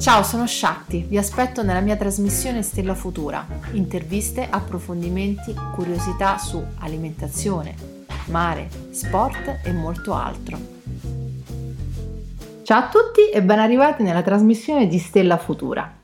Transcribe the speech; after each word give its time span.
Ciao, 0.00 0.22
sono 0.22 0.46
Shakti, 0.46 1.04
vi 1.06 1.18
aspetto 1.18 1.62
nella 1.62 1.80
mia 1.80 1.94
trasmissione 1.94 2.62
Stella 2.62 2.94
Futura. 2.94 3.46
Interviste, 3.72 4.46
approfondimenti, 4.48 5.54
curiosità 5.74 6.38
su 6.38 6.58
alimentazione, 6.78 7.74
mare, 8.28 8.70
sport 8.92 9.60
e 9.62 9.72
molto 9.72 10.14
altro. 10.14 10.56
Ciao 12.62 12.78
a 12.78 12.88
tutti 12.88 13.28
e 13.28 13.42
ben 13.42 13.58
arrivati 13.58 14.02
nella 14.02 14.22
trasmissione 14.22 14.86
di 14.86 14.98
Stella 14.98 15.36
Futura. 15.36 15.98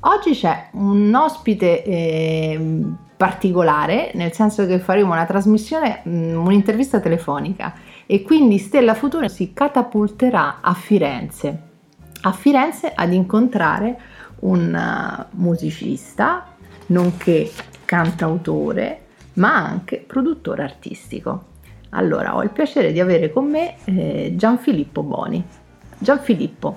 Oggi 0.00 0.32
c'è 0.32 0.70
un 0.72 1.14
ospite 1.14 1.84
eh, 1.84 2.80
particolare, 3.16 4.10
nel 4.14 4.32
senso 4.32 4.66
che 4.66 4.80
faremo 4.80 5.12
una 5.12 5.24
trasmissione, 5.24 6.02
mm, 6.04 6.34
un'intervista 6.34 6.98
telefonica 6.98 7.74
e 8.06 8.22
quindi 8.22 8.58
Stella 8.58 8.94
Futura 8.94 9.28
si 9.28 9.52
catapulterà 9.52 10.58
a 10.60 10.74
Firenze 10.74 11.65
a 12.26 12.32
Firenze 12.32 12.92
ad 12.92 13.12
incontrare 13.12 13.96
un 14.40 14.74
uh, 14.74 15.36
musicista, 15.40 16.54
nonché 16.86 17.50
cantautore, 17.84 19.00
ma 19.34 19.54
anche 19.54 20.02
produttore 20.04 20.64
artistico. 20.64 21.44
Allora, 21.90 22.34
ho 22.34 22.42
il 22.42 22.50
piacere 22.50 22.90
di 22.90 22.98
avere 22.98 23.30
con 23.30 23.48
me 23.48 23.76
eh, 23.84 24.32
Gianfilippo 24.34 25.04
Boni. 25.04 25.42
Gianfilippo, 25.98 26.76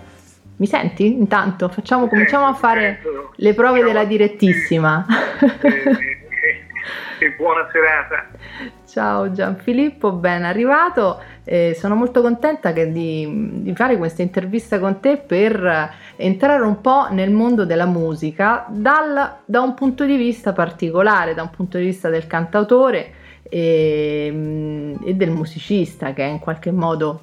mi 0.57 0.67
senti? 0.67 1.07
Intanto 1.07 1.67
facciamo, 1.67 2.07
cominciamo 2.07 2.45
a 2.45 2.53
fare 2.53 3.01
le 3.35 3.53
prove 3.55 3.81
della 3.81 4.05
direttissima. 4.05 5.03
E 7.19 7.31
buona 7.37 7.67
serata. 7.71 8.27
Ciao 8.85 9.31
Gianfilippo, 9.31 10.11
ben 10.11 10.43
arrivato. 10.43 11.19
Eh, 11.51 11.75
sono 11.75 11.95
molto 11.95 12.21
contenta 12.21 12.71
di, 12.71 13.63
di, 13.63 13.73
fare 13.73 13.97
questa 13.97 14.21
intervista 14.21 14.77
con 14.77 14.99
te 14.99 15.17
per 15.17 15.91
entrare 16.15 16.61
un 16.61 16.79
po' 16.79 17.07
nel 17.09 17.31
mondo 17.31 17.65
della 17.65 17.87
musica 17.87 18.67
dal, 18.69 19.37
da 19.45 19.59
un 19.59 19.73
punto 19.73 20.05
di 20.05 20.15
vista 20.15 20.53
particolare, 20.53 21.33
da 21.33 21.41
un 21.41 21.49
punto 21.49 21.79
di 21.79 21.85
vista 21.85 22.07
del 22.09 22.27
cantautore 22.27 23.13
e, 23.41 24.95
e 25.03 25.13
del 25.15 25.31
musicista, 25.31 26.13
che 26.13 26.23
è 26.23 26.27
in 26.27 26.37
qualche 26.37 26.69
modo 26.69 27.21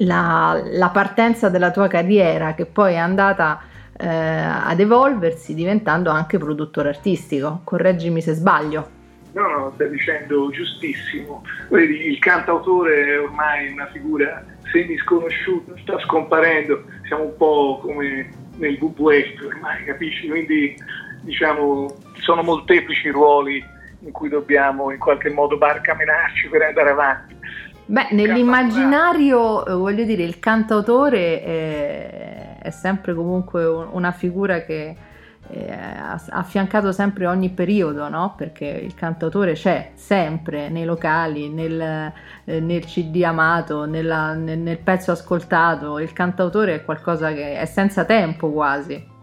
la, 0.00 0.60
la, 0.62 0.90
partenza 0.90 1.48
della 1.48 1.70
tua 1.70 1.88
carriera, 1.88 2.52
che 2.52 2.66
poi 2.66 2.92
è 2.92 2.98
andata 2.98 3.58
eh, 3.96 4.06
ad 4.06 4.78
evolversi 4.78 5.54
diventando 5.54 6.10
anche 6.10 6.36
produttore 6.36 6.90
artistico. 6.90 7.62
Correggimi 7.64 8.20
se 8.20 8.34
sbaglio. 8.34 8.99
No, 9.32 9.48
no, 9.48 9.72
stai 9.74 9.90
dicendo 9.90 10.50
giustissimo. 10.50 11.42
Vedi, 11.68 12.06
il 12.06 12.18
cantautore 12.18 13.04
è 13.06 13.20
ormai 13.20 13.72
una 13.72 13.86
figura 13.86 14.44
semi 14.72 14.96
sconosciuta, 14.98 15.74
sta 15.82 15.98
scomparendo, 16.00 16.84
siamo 17.06 17.24
un 17.24 17.36
po' 17.36 17.80
come 17.82 18.28
nel 18.56 18.76
WWF 18.80 19.44
ormai, 19.46 19.84
capisci? 19.84 20.28
Quindi 20.28 20.76
diciamo 21.22 21.94
sono 22.14 22.42
molteplici 22.42 23.08
i 23.08 23.10
ruoli 23.10 23.62
in 24.00 24.12
cui 24.12 24.28
dobbiamo 24.28 24.90
in 24.90 24.98
qualche 24.98 25.30
modo 25.30 25.56
barcamenarci 25.56 26.48
per 26.48 26.62
andare 26.62 26.90
avanti. 26.90 27.36
Beh, 27.86 28.08
nell'immaginario, 28.12 29.66
eh, 29.66 29.72
voglio 29.72 30.04
dire, 30.04 30.22
il 30.22 30.38
cantautore 30.38 31.42
è, 31.42 32.58
è 32.62 32.70
sempre 32.70 33.14
comunque 33.14 33.64
una 33.66 34.12
figura 34.12 34.62
che 34.62 34.94
eh, 35.52 35.76
affiancato 36.30 36.92
sempre 36.92 37.26
ogni 37.26 37.50
periodo, 37.50 38.08
no? 38.08 38.34
perché 38.36 38.66
il 38.66 38.94
cantautore 38.94 39.52
c'è 39.52 39.90
sempre 39.94 40.68
nei 40.68 40.84
locali, 40.84 41.48
nel, 41.48 42.12
eh, 42.44 42.60
nel 42.60 42.84
CD 42.84 43.22
amato, 43.24 43.84
nella, 43.84 44.34
nel, 44.34 44.58
nel, 44.58 44.78
pezzo 44.78 45.12
ascoltato, 45.12 45.98
il 45.98 46.12
cantautore 46.12 46.74
è 46.74 46.84
qualcosa 46.84 47.32
che 47.32 47.58
è 47.58 47.64
senza 47.66 48.04
tempo 48.04 48.50
quasi. 48.50 49.18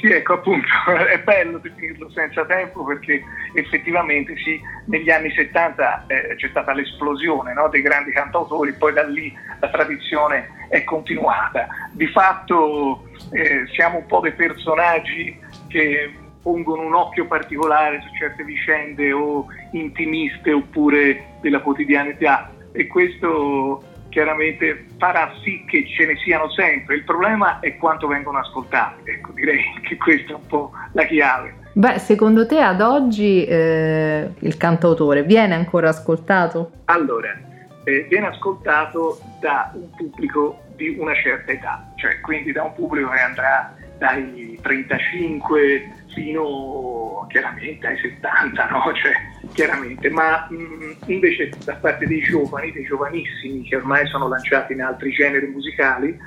Sì, 0.00 0.12
ecco 0.12 0.34
appunto, 0.34 0.68
è 1.10 1.20
bello 1.22 1.58
definirlo 1.58 2.08
senza 2.10 2.44
tempo 2.44 2.84
perché 2.84 3.20
effettivamente 3.54 4.36
sì, 4.36 4.60
negli 4.86 5.10
anni 5.10 5.30
70 5.32 6.04
eh, 6.06 6.34
c'è 6.36 6.48
stata 6.48 6.72
l'esplosione 6.72 7.52
no, 7.52 7.68
dei 7.68 7.82
grandi 7.82 8.12
cantautori, 8.12 8.72
poi 8.74 8.92
da 8.92 9.02
lì 9.04 9.36
la 9.58 9.68
tradizione 9.70 10.66
è 10.68 10.84
continuata. 10.84 11.66
Di 11.92 12.06
fatto 12.06 13.08
eh, 13.32 13.66
siamo 13.72 13.98
un 13.98 14.06
po' 14.06 14.20
dei 14.20 14.32
personaggi 14.32 15.36
che 15.68 16.12
pongono 16.42 16.82
un 16.82 16.94
occhio 16.94 17.26
particolare 17.26 18.00
su 18.00 18.14
certe 18.16 18.42
vicende 18.42 19.12
o 19.12 19.46
intimiste 19.72 20.52
oppure 20.52 21.36
della 21.40 21.60
quotidianità 21.60 22.50
e 22.72 22.86
questo 22.86 23.82
chiaramente 24.08 24.86
farà 24.96 25.30
sì 25.42 25.64
che 25.66 25.86
ce 25.86 26.06
ne 26.06 26.16
siano 26.16 26.50
sempre. 26.50 26.96
Il 26.96 27.04
problema 27.04 27.60
è 27.60 27.76
quanto 27.76 28.06
vengono 28.06 28.38
ascoltati, 28.38 29.10
ecco, 29.10 29.32
direi 29.32 29.62
che 29.82 29.96
questa 29.96 30.32
è 30.32 30.34
un 30.34 30.46
po' 30.46 30.72
la 30.92 31.04
chiave. 31.04 31.54
Beh, 31.72 31.98
secondo 31.98 32.46
te 32.46 32.60
ad 32.60 32.80
oggi 32.80 33.44
eh, 33.44 34.28
il 34.38 34.56
cantautore 34.56 35.22
viene 35.22 35.54
ancora 35.54 35.90
ascoltato? 35.90 36.72
Allora, 36.86 37.38
eh, 37.84 38.06
viene 38.08 38.26
ascoltato 38.26 39.20
da 39.40 39.70
un 39.74 39.88
pubblico 39.96 40.62
di 40.74 40.96
una 40.98 41.14
certa 41.14 41.52
età, 41.52 41.92
cioè 41.96 42.20
quindi 42.20 42.52
da 42.52 42.64
un 42.64 42.72
pubblico 42.74 43.10
che 43.10 43.20
andrà 43.20 43.76
dai 43.98 44.58
35 44.62 45.92
fino 46.14 47.26
chiaramente 47.28 47.86
ai 47.86 47.98
70, 47.98 48.68
no? 48.68 48.92
Cioè, 48.94 49.12
chiaramente, 49.52 50.10
ma 50.10 50.46
mh, 50.50 50.96
invece 51.06 51.50
da 51.64 51.74
parte 51.74 52.06
dei 52.06 52.20
giovani, 52.20 52.72
dei 52.72 52.84
giovanissimi 52.84 53.62
che 53.62 53.76
ormai 53.76 54.06
sono 54.06 54.28
lanciati 54.28 54.72
in 54.72 54.82
altri 54.82 55.10
generi 55.12 55.46
musicali, 55.46 56.18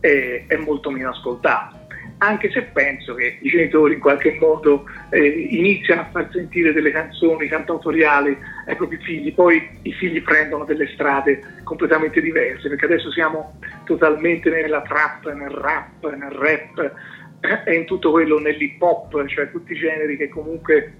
eh, 0.00 0.44
è 0.46 0.56
molto 0.56 0.90
meno 0.90 1.10
ascoltato. 1.10 1.78
Anche 2.22 2.50
se 2.50 2.62
penso 2.64 3.14
che 3.14 3.38
i 3.40 3.48
genitori 3.48 3.94
in 3.94 4.00
qualche 4.00 4.36
modo 4.38 4.84
eh, 5.08 5.26
iniziano 5.26 6.02
a 6.02 6.08
far 6.10 6.28
sentire 6.30 6.74
delle 6.74 6.90
canzoni 6.90 7.48
cantautoriali 7.48 8.36
ai 8.66 8.76
propri 8.76 8.98
figli, 8.98 9.32
poi 9.32 9.78
i 9.82 9.92
figli 9.94 10.22
prendono 10.22 10.64
delle 10.64 10.86
strade 10.88 11.60
completamente 11.64 12.20
diverse, 12.20 12.68
perché 12.68 12.84
adesso 12.84 13.10
siamo 13.10 13.58
totalmente 13.84 14.50
nella 14.50 14.82
trap, 14.82 15.32
nel 15.32 15.48
rap, 15.48 16.14
nel 16.14 16.30
rap, 16.30 16.92
e 17.40 17.74
in 17.74 17.86
tutto 17.86 18.10
quello 18.10 18.38
nell'hip 18.38 18.80
hop, 18.80 19.26
cioè 19.26 19.50
tutti 19.50 19.72
i 19.72 19.78
generi 19.78 20.16
che 20.16 20.28
comunque, 20.28 20.98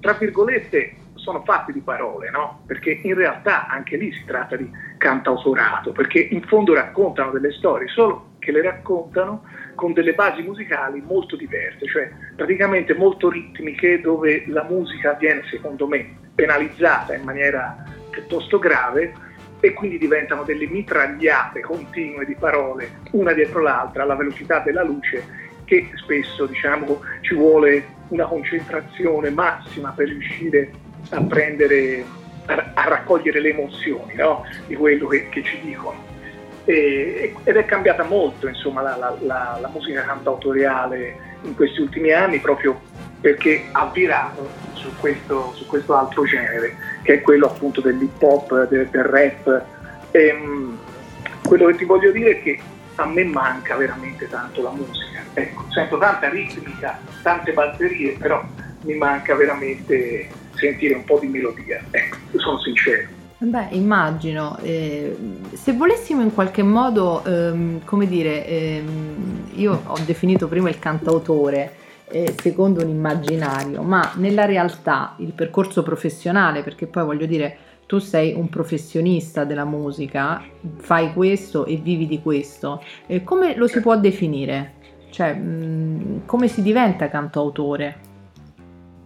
tra 0.00 0.12
virgolette, 0.14 0.96
sono 1.14 1.42
fatti 1.44 1.72
di 1.72 1.80
parole, 1.80 2.30
no? 2.30 2.62
Perché 2.66 3.00
in 3.02 3.14
realtà 3.14 3.66
anche 3.66 3.96
lì 3.96 4.12
si 4.12 4.24
tratta 4.26 4.56
di 4.56 4.70
cantautorato, 4.98 5.92
perché 5.92 6.20
in 6.20 6.42
fondo 6.42 6.74
raccontano 6.74 7.30
delle 7.30 7.52
storie, 7.52 7.88
solo 7.88 8.32
che 8.38 8.52
le 8.52 8.62
raccontano 8.62 9.44
con 9.74 9.94
delle 9.94 10.12
basi 10.12 10.42
musicali 10.42 11.00
molto 11.00 11.34
diverse, 11.34 11.86
cioè 11.86 12.10
praticamente 12.36 12.94
molto 12.94 13.30
ritmiche, 13.30 14.00
dove 14.00 14.44
la 14.48 14.64
musica 14.64 15.14
viene, 15.14 15.42
secondo 15.50 15.88
me, 15.88 16.14
penalizzata 16.34 17.14
in 17.14 17.24
maniera 17.24 17.82
piuttosto 18.10 18.58
grave 18.58 19.12
e 19.60 19.72
quindi 19.72 19.96
diventano 19.96 20.42
delle 20.42 20.66
mitragliate 20.66 21.60
continue 21.60 22.26
di 22.26 22.34
parole, 22.34 23.00
una 23.12 23.32
dietro 23.32 23.62
l'altra, 23.62 24.02
alla 24.02 24.14
velocità 24.14 24.58
della 24.58 24.82
luce 24.82 25.42
che 25.64 25.90
spesso 25.96 26.46
diciamo, 26.46 27.00
ci 27.20 27.34
vuole 27.34 27.86
una 28.08 28.26
concentrazione 28.26 29.30
massima 29.30 29.90
per 29.90 30.08
riuscire 30.08 30.70
a 31.10 31.22
prendere, 31.22 32.04
a, 32.46 32.72
a 32.74 32.88
raccogliere 32.88 33.40
le 33.40 33.50
emozioni 33.50 34.14
no? 34.14 34.44
di 34.66 34.74
quello 34.74 35.06
che, 35.08 35.28
che 35.28 35.42
ci 35.42 35.60
dicono. 35.60 36.12
E, 36.64 37.34
ed 37.44 37.56
è 37.56 37.64
cambiata 37.66 38.04
molto 38.04 38.48
insomma, 38.48 38.80
la, 38.80 38.96
la, 38.96 39.16
la, 39.20 39.58
la, 39.60 39.68
musica 39.68 40.02
cantautoriale 40.02 41.16
in 41.42 41.54
questi 41.54 41.82
ultimi 41.82 42.10
anni 42.10 42.38
proprio 42.38 42.80
perché 43.20 43.64
ha 43.72 43.90
virato 43.92 44.48
su 44.72 44.88
questo, 44.98 45.52
su 45.54 45.66
questo 45.66 45.94
altro 45.94 46.24
genere 46.24 46.74
che 47.02 47.14
è 47.14 47.20
quello 47.20 47.48
appunto 47.48 47.82
dell'hip 47.82 48.22
hop, 48.22 48.68
del, 48.68 48.88
del 48.88 49.04
rap. 49.04 49.64
E, 50.10 50.32
um, 50.32 50.78
quello 51.46 51.66
che 51.66 51.76
ti 51.76 51.84
voglio 51.84 52.10
dire 52.10 52.30
è 52.30 52.42
che 52.42 52.58
a 52.96 53.06
me 53.06 53.24
manca 53.24 53.76
veramente 53.76 54.28
tanto 54.28 54.62
la 54.62 54.70
musica. 54.70 55.22
Ecco, 55.34 55.64
sento 55.70 55.98
tanta 55.98 56.28
ritmica, 56.28 56.98
tante 57.22 57.52
batterie, 57.52 58.12
però 58.12 58.44
mi 58.82 58.94
manca 58.94 59.34
veramente 59.34 60.28
sentire 60.54 60.94
un 60.94 61.04
po' 61.04 61.18
di 61.18 61.26
melodia. 61.26 61.82
Ecco, 61.90 62.16
sono 62.38 62.58
sincero. 62.60 63.08
Beh, 63.38 63.68
immagino. 63.70 64.58
Eh, 64.62 65.16
se 65.52 65.72
volessimo 65.72 66.22
in 66.22 66.32
qualche 66.32 66.62
modo, 66.62 67.22
ehm, 67.24 67.84
come 67.84 68.06
dire, 68.06 68.46
ehm, 68.46 69.50
io 69.54 69.82
ho 69.84 69.98
definito 70.04 70.48
prima 70.48 70.68
il 70.68 70.78
cantautore 70.78 71.82
eh, 72.06 72.34
secondo 72.40 72.82
un 72.82 72.88
immaginario, 72.88 73.82
ma 73.82 74.12
nella 74.16 74.44
realtà 74.44 75.14
il 75.18 75.32
percorso 75.32 75.82
professionale, 75.82 76.62
perché 76.62 76.86
poi 76.86 77.04
voglio 77.04 77.26
dire, 77.26 77.56
tu 77.94 78.00
sei 78.00 78.34
un 78.34 78.48
professionista 78.48 79.44
della 79.44 79.64
musica, 79.64 80.42
fai 80.78 81.12
questo 81.12 81.64
e 81.64 81.76
vivi 81.76 82.08
di 82.08 82.20
questo, 82.20 82.82
eh, 83.06 83.22
come 83.22 83.54
lo 83.54 83.68
si 83.68 83.80
può 83.80 83.96
definire? 83.96 84.72
Cioè, 85.10 85.32
mh, 85.32 86.26
come 86.26 86.48
si 86.48 86.60
diventa 86.60 87.08
cantautore? 87.08 87.98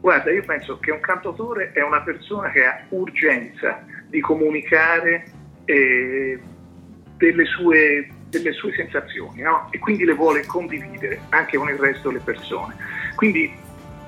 Guarda, 0.00 0.30
io 0.30 0.42
penso 0.42 0.78
che 0.78 0.90
un 0.90 1.00
cantautore 1.00 1.72
è 1.72 1.82
una 1.82 2.00
persona 2.00 2.50
che 2.50 2.64
ha 2.64 2.80
urgenza 2.88 3.84
di 4.08 4.20
comunicare 4.20 5.24
eh, 5.66 6.40
delle 7.18 7.44
sue 7.44 8.08
delle 8.30 8.52
sue 8.52 8.72
sensazioni 8.72 9.40
no? 9.40 9.68
e 9.70 9.78
quindi 9.78 10.04
le 10.04 10.12
vuole 10.12 10.44
condividere 10.44 11.20
anche 11.30 11.56
con 11.56 11.68
il 11.68 11.76
resto 11.76 12.08
delle 12.08 12.22
persone. 12.22 12.74
Quindi 13.14 13.50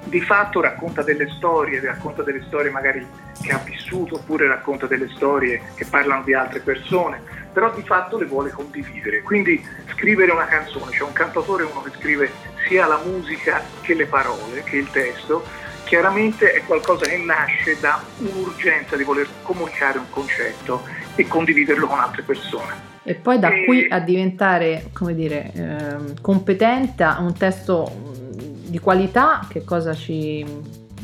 di 0.05 0.21
fatto 0.21 0.61
racconta 0.61 1.03
delle 1.03 1.29
storie, 1.37 1.81
racconta 1.81 2.23
delle 2.23 2.43
storie 2.47 2.71
magari 2.71 3.07
che 3.43 3.53
ha 3.53 3.59
vissuto 3.65 4.17
oppure 4.17 4.47
racconta 4.47 4.87
delle 4.87 5.09
storie 5.15 5.61
che 5.75 5.87
parlano 5.87 6.23
di 6.25 6.35
altre 6.35 6.61
persone, 6.61 7.21
però 7.53 7.73
di 7.75 7.83
fatto 7.83 8.19
le 8.19 8.27
vuole 8.27 8.51
condividere. 8.51 9.23
Quindi 9.23 9.65
scrivere 9.93 10.33
una 10.33 10.47
canzone, 10.47 10.93
cioè 10.93 11.07
un 11.07 11.15
cantautore 11.15 11.65
è 11.65 11.71
uno 11.71 11.83
che 11.83 11.91
scrive 11.99 12.31
sia 12.67 12.87
la 12.87 13.01
musica 13.05 13.63
che 13.83 13.95
le 13.95 14.07
parole, 14.07 14.63
che 14.65 14.77
il 14.77 14.91
testo, 14.91 15.45
chiaramente 15.85 16.53
è 16.53 16.63
qualcosa 16.65 17.07
che 17.07 17.17
nasce 17.19 17.77
da 17.81 18.01
un'urgenza 18.19 18.97
di 18.97 19.03
voler 19.03 19.27
comunicare 19.43 19.99
un 19.99 20.09
concetto 20.09 20.85
e 21.17 21.27
condividerlo 21.27 21.87
con 21.87 21.99
altre 21.99 22.23
persone. 22.23 22.89
E 23.03 23.15
poi 23.15 23.39
da 23.39 23.51
e... 23.51 23.65
qui 23.65 23.87
a 23.89 23.99
diventare, 23.99 24.91
come 24.93 25.15
dire, 25.15 25.51
eh, 25.53 26.21
competente 26.21 27.03
a 27.03 27.19
un 27.21 27.37
testo 27.37 28.29
di 28.71 28.79
qualità, 28.79 29.47
che 29.49 29.65
cosa 29.65 29.95
ci, 29.95 30.47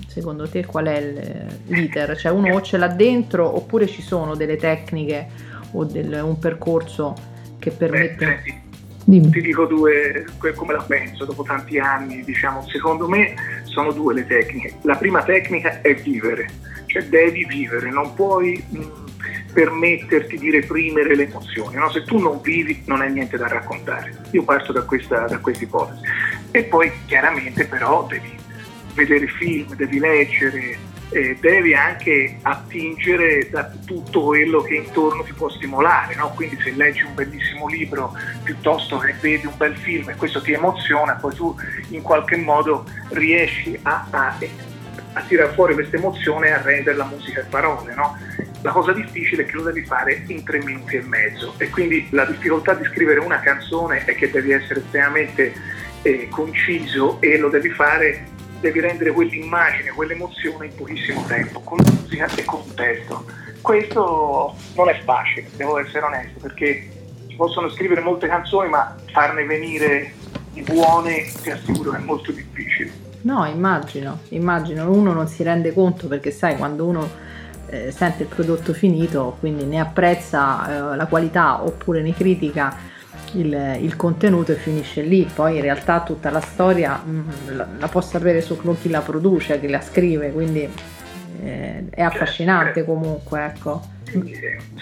secondo 0.06 0.48
te, 0.48 0.64
qual 0.64 0.86
è 0.86 1.52
l'iter? 1.66 2.16
Cioè 2.16 2.32
uno 2.32 2.54
o 2.54 2.62
ce 2.62 2.76
l'ha 2.76 2.88
dentro 2.88 3.54
oppure 3.54 3.86
ci 3.86 4.02
sono 4.02 4.36
delle 4.36 4.56
tecniche 4.56 5.28
o 5.72 5.84
del, 5.84 6.20
un 6.22 6.38
percorso 6.38 7.14
che 7.58 7.70
permette... 7.70 8.24
Beh, 8.24 8.40
senti, 8.44 8.64
Dimmi. 9.08 9.30
Ti 9.30 9.40
dico 9.40 9.66
due, 9.66 10.26
come 10.56 10.72
la 10.72 10.82
penso 10.82 11.24
dopo 11.24 11.44
tanti 11.44 11.78
anni, 11.78 12.24
diciamo, 12.24 12.66
secondo 12.66 13.08
me 13.08 13.36
sono 13.62 13.92
due 13.92 14.14
le 14.14 14.26
tecniche. 14.26 14.78
La 14.82 14.96
prima 14.96 15.22
tecnica 15.22 15.80
è 15.80 15.94
vivere, 15.94 16.48
cioè 16.86 17.04
devi 17.04 17.46
vivere, 17.46 17.88
non 17.88 18.14
puoi 18.14 18.60
mh, 18.69 18.80
permetterti 19.52 20.38
di 20.38 20.50
reprimere 20.50 21.14
le 21.14 21.28
emozioni, 21.28 21.76
no? 21.76 21.88
se 21.88 22.02
tu 22.02 22.19
non 22.19 22.40
vivi 22.40 22.82
non 22.86 23.00
hai 23.00 23.12
niente 23.12 23.36
da 23.36 23.46
raccontare. 23.46 24.12
Io 24.32 24.42
parto 24.42 24.72
da 24.72 24.82
questa, 24.82 25.20
da 25.20 25.38
questa 25.38 25.62
ipotesi. 25.62 26.00
E 26.56 26.64
poi 26.64 26.91
chiaramente 27.05 27.67
però 27.67 28.06
devi 28.06 28.35
vedere 28.94 29.26
film, 29.26 29.75
devi 29.75 29.99
leggere, 29.99 30.79
eh, 31.11 31.37
devi 31.38 31.75
anche 31.75 32.38
attingere 32.41 33.50
da 33.50 33.70
tutto 33.85 34.25
quello 34.25 34.62
che 34.62 34.76
intorno 34.76 35.23
ti 35.23 35.35
può 35.35 35.50
stimolare, 35.50 36.14
no? 36.14 36.31
quindi 36.31 36.58
se 36.62 36.70
leggi 36.70 37.03
un 37.03 37.14
bellissimo 37.14 37.69
libro 37.69 38.17
piuttosto 38.43 38.97
che 38.97 39.14
vedi 39.20 39.44
un 39.44 39.53
bel 39.55 39.76
film 39.76 40.08
e 40.08 40.14
questo 40.14 40.41
ti 40.41 40.53
emoziona, 40.53 41.17
poi 41.17 41.35
tu 41.35 41.55
in 41.91 42.00
qualche 42.00 42.37
modo 42.37 42.87
riesci 43.11 43.79
a, 43.82 44.06
a, 44.08 44.38
a 45.12 45.20
tirare 45.29 45.53
fuori 45.53 45.75
questa 45.75 45.99
emozione 45.99 46.47
e 46.47 46.53
a 46.53 46.62
rendere 46.62 46.97
la 46.97 47.05
musica 47.05 47.43
e 47.43 47.44
parole. 47.50 47.94
No? 47.94 48.17
La 48.62 48.73
cosa 48.73 48.93
difficile 48.93 49.43
è 49.43 49.47
che 49.47 49.56
lo 49.56 49.62
devi 49.62 49.85
fare 49.85 50.25
in 50.26 50.43
tre 50.43 50.64
minuti 50.64 50.97
e 50.97 51.03
mezzo 51.03 51.53
e 51.58 51.69
quindi 51.69 52.08
la 52.12 52.25
difficoltà 52.25 52.73
di 52.73 52.87
scrivere 52.87 53.20
una 53.20 53.41
canzone 53.41 54.06
è 54.06 54.14
che 54.14 54.31
devi 54.31 54.53
essere 54.53 54.81
estremamente 54.81 55.75
eh, 56.06 56.29
conciso 56.29 57.20
e 57.20 57.37
lo 57.37 57.49
devi 57.49 57.70
fare, 57.70 58.25
devi 58.61 58.79
rendere 58.79 59.11
quell'immagine, 59.11 59.91
quell'emozione 59.91 60.67
in 60.67 60.75
pochissimo 60.75 61.25
tempo, 61.26 61.61
con 61.61 61.79
musica 61.82 62.29
e 62.37 62.44
con 62.44 62.62
testo. 62.75 63.25
Questo 63.61 64.55
non 64.76 64.88
è 64.88 65.00
facile, 65.03 65.49
devo 65.56 65.79
essere 65.79 66.06
onesto, 66.06 66.38
perché 66.41 66.88
si 67.26 67.35
possono 67.35 67.69
scrivere 67.70 68.00
molte 68.00 68.29
canzoni, 68.29 68.69
ma 68.69 68.94
farne 69.11 69.44
venire 69.44 70.12
di 70.53 70.62
buone 70.62 71.26
ti 71.43 71.50
assicuro 71.50 71.91
che 71.91 71.97
è 71.97 72.00
molto 72.00 72.31
difficile. 72.31 73.05
No, 73.23 73.44
immagino, 73.44 74.20
immagino, 74.29 74.88
uno 74.88 75.12
non 75.12 75.26
si 75.26 75.43
rende 75.43 75.73
conto 75.73 76.06
perché 76.06 76.31
sai 76.31 76.56
quando 76.56 76.87
uno 76.87 77.11
eh, 77.69 77.91
sente 77.91 78.23
il 78.23 78.29
prodotto 78.29 78.73
finito, 78.73 79.37
quindi 79.41 79.64
ne 79.64 79.81
apprezza 79.81 80.93
eh, 80.93 80.97
la 80.97 81.06
qualità 81.06 81.64
oppure 81.64 82.00
ne 82.03 82.14
critica 82.14 82.94
il, 83.32 83.78
il, 83.80 83.96
contenuto 83.96 84.52
e 84.52 84.56
finisce 84.56 85.02
lì. 85.02 85.28
Poi 85.32 85.56
in 85.56 85.62
realtà 85.62 86.02
tutta 86.02 86.30
la 86.30 86.40
storia 86.40 87.00
mh, 87.02 87.10
mm, 87.10 87.56
la, 87.56 87.66
la, 87.78 87.88
può 87.88 88.00
sapere 88.00 88.40
solo 88.40 88.76
chi 88.80 88.88
la 88.88 89.00
produce, 89.00 89.58
chi 89.60 89.68
la 89.68 89.80
scrive, 89.80 90.30
quindi 90.32 90.68
eh, 91.42 91.84
è 91.90 92.02
affascinante 92.02 92.84
comunque. 92.84 93.44
Ecco. 93.44 93.94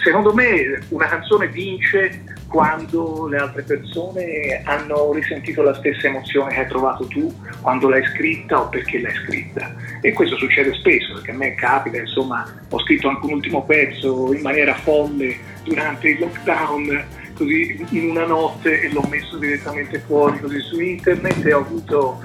Secondo 0.03 0.33
me 0.33 0.79
una 0.89 1.07
canzone 1.07 1.47
vince 1.47 2.23
quando 2.47 3.27
le 3.27 3.37
altre 3.37 3.63
persone 3.63 4.61
hanno 4.63 5.11
risentito 5.11 5.63
la 5.63 5.73
stessa 5.73 6.07
emozione 6.07 6.53
che 6.53 6.59
hai 6.59 6.67
provato 6.67 7.05
tu 7.07 7.33
quando 7.61 7.89
l'hai 7.89 8.05
scritta 8.05 8.61
o 8.61 8.69
perché 8.69 8.99
l'hai 8.99 9.15
scritta. 9.25 9.73
E 10.01 10.13
questo 10.13 10.37
succede 10.37 10.73
spesso, 10.75 11.13
perché 11.13 11.31
a 11.31 11.33
me 11.33 11.55
capita, 11.55 11.97
insomma, 11.97 12.45
ho 12.69 12.79
scritto 12.79 13.09
anche 13.09 13.25
un 13.25 13.33
ultimo 13.33 13.63
pezzo 13.63 14.31
in 14.31 14.41
maniera 14.41 14.75
folle 14.75 15.35
durante 15.63 16.09
il 16.09 16.19
lockdown 16.19 17.03
così 17.35 17.85
in 17.89 18.09
una 18.09 18.25
notte 18.25 18.81
e 18.81 18.91
l'ho 18.91 19.05
messo 19.09 19.37
direttamente 19.37 19.99
fuori 19.99 20.39
così 20.39 20.59
su 20.59 20.79
internet 20.79 21.45
e 21.45 21.53
ho 21.53 21.59
avuto 21.59 22.19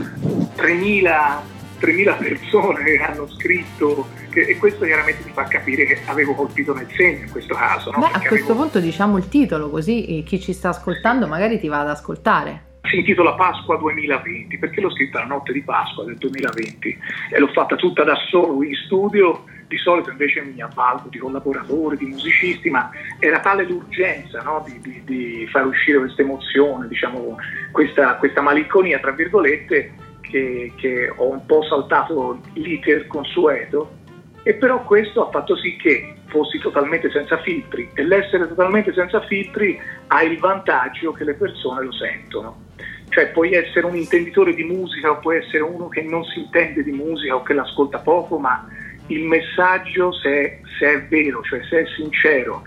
3.000, 0.56 1.38
3.000 1.80 2.18
persone 2.18 2.84
che 2.84 2.98
hanno 2.98 3.28
scritto 3.28 4.08
che, 4.30 4.42
e 4.42 4.56
questo 4.56 4.84
chiaramente 4.84 5.24
ti 5.24 5.30
fa 5.32 5.44
capire 5.44 5.84
che 5.84 6.00
avevo 6.06 6.34
colpito 6.34 6.72
nel 6.72 6.88
segno 6.96 7.24
in 7.24 7.30
questo 7.30 7.54
caso. 7.54 7.90
No? 7.90 7.98
Beh, 7.98 8.06
a 8.06 8.20
questo 8.20 8.52
avevo... 8.52 8.62
punto 8.62 8.80
diciamo 8.80 9.18
il 9.18 9.28
titolo 9.28 9.70
così 9.70 10.22
chi 10.26 10.40
ci 10.40 10.52
sta 10.52 10.70
ascoltando 10.70 11.26
magari 11.26 11.58
ti 11.58 11.68
va 11.68 11.80
ad 11.80 11.88
ascoltare 11.88 12.68
si 12.90 12.96
intitola 12.96 13.34
Pasqua 13.34 13.76
2020 13.76 14.58
perché 14.58 14.80
l'ho 14.80 14.90
scritta 14.90 15.20
la 15.20 15.26
notte 15.26 15.52
di 15.52 15.62
Pasqua 15.62 16.04
del 16.04 16.16
2020 16.16 16.98
e 17.32 17.38
l'ho 17.38 17.48
fatta 17.48 17.76
tutta 17.76 18.04
da 18.04 18.16
solo 18.28 18.62
in 18.62 18.74
studio 18.74 19.44
di 19.70 19.78
solito 19.78 20.10
invece 20.10 20.42
mi 20.42 20.60
avvalgo 20.60 21.08
di 21.08 21.18
collaboratori, 21.18 21.96
di 21.96 22.06
musicisti, 22.06 22.70
ma 22.70 22.90
era 23.20 23.38
tale 23.38 23.62
l'urgenza 23.62 24.42
no? 24.42 24.64
di, 24.66 24.80
di, 24.80 25.02
di, 25.04 25.46
far 25.46 25.64
uscire 25.64 25.98
questa 26.00 26.22
emozione, 26.22 26.88
diciamo, 26.88 27.36
questa, 27.70 28.16
questa 28.16 28.40
malinconia, 28.40 28.98
tra 28.98 29.12
virgolette, 29.12 29.92
che, 30.22 30.72
che 30.76 31.12
ho 31.14 31.30
un 31.30 31.46
po' 31.46 31.62
saltato 31.62 32.40
l'iter 32.54 33.06
consueto 33.06 33.98
e 34.42 34.54
però 34.54 34.82
questo 34.82 35.28
ha 35.28 35.30
fatto 35.30 35.56
sì 35.56 35.76
che 35.76 36.14
fossi 36.26 36.58
totalmente 36.58 37.08
senza 37.10 37.38
filtri 37.38 37.90
e 37.94 38.02
l'essere 38.02 38.48
totalmente 38.48 38.92
senza 38.92 39.20
filtri 39.20 39.78
ha 40.08 40.22
il 40.22 40.36
vantaggio 40.38 41.12
che 41.12 41.22
le 41.22 41.34
persone 41.34 41.84
lo 41.84 41.92
sentono. 41.92 42.64
Cioè 43.08 43.28
puoi 43.28 43.52
essere 43.54 43.86
un 43.86 43.94
intenditore 43.94 44.52
di 44.52 44.64
musica 44.64 45.10
o 45.10 45.18
puoi 45.18 45.36
essere 45.36 45.62
uno 45.62 45.88
che 45.88 46.02
non 46.02 46.24
si 46.24 46.40
intende 46.40 46.82
di 46.82 46.92
musica 46.92 47.36
o 47.36 47.42
che 47.42 47.54
l'ascolta 47.54 47.98
poco, 47.98 48.38
ma 48.38 48.66
il 49.10 49.24
messaggio, 49.24 50.12
se, 50.12 50.60
se 50.78 50.92
è 50.92 51.02
vero, 51.06 51.42
cioè 51.42 51.62
se 51.64 51.82
è 51.82 51.86
sincero, 51.96 52.62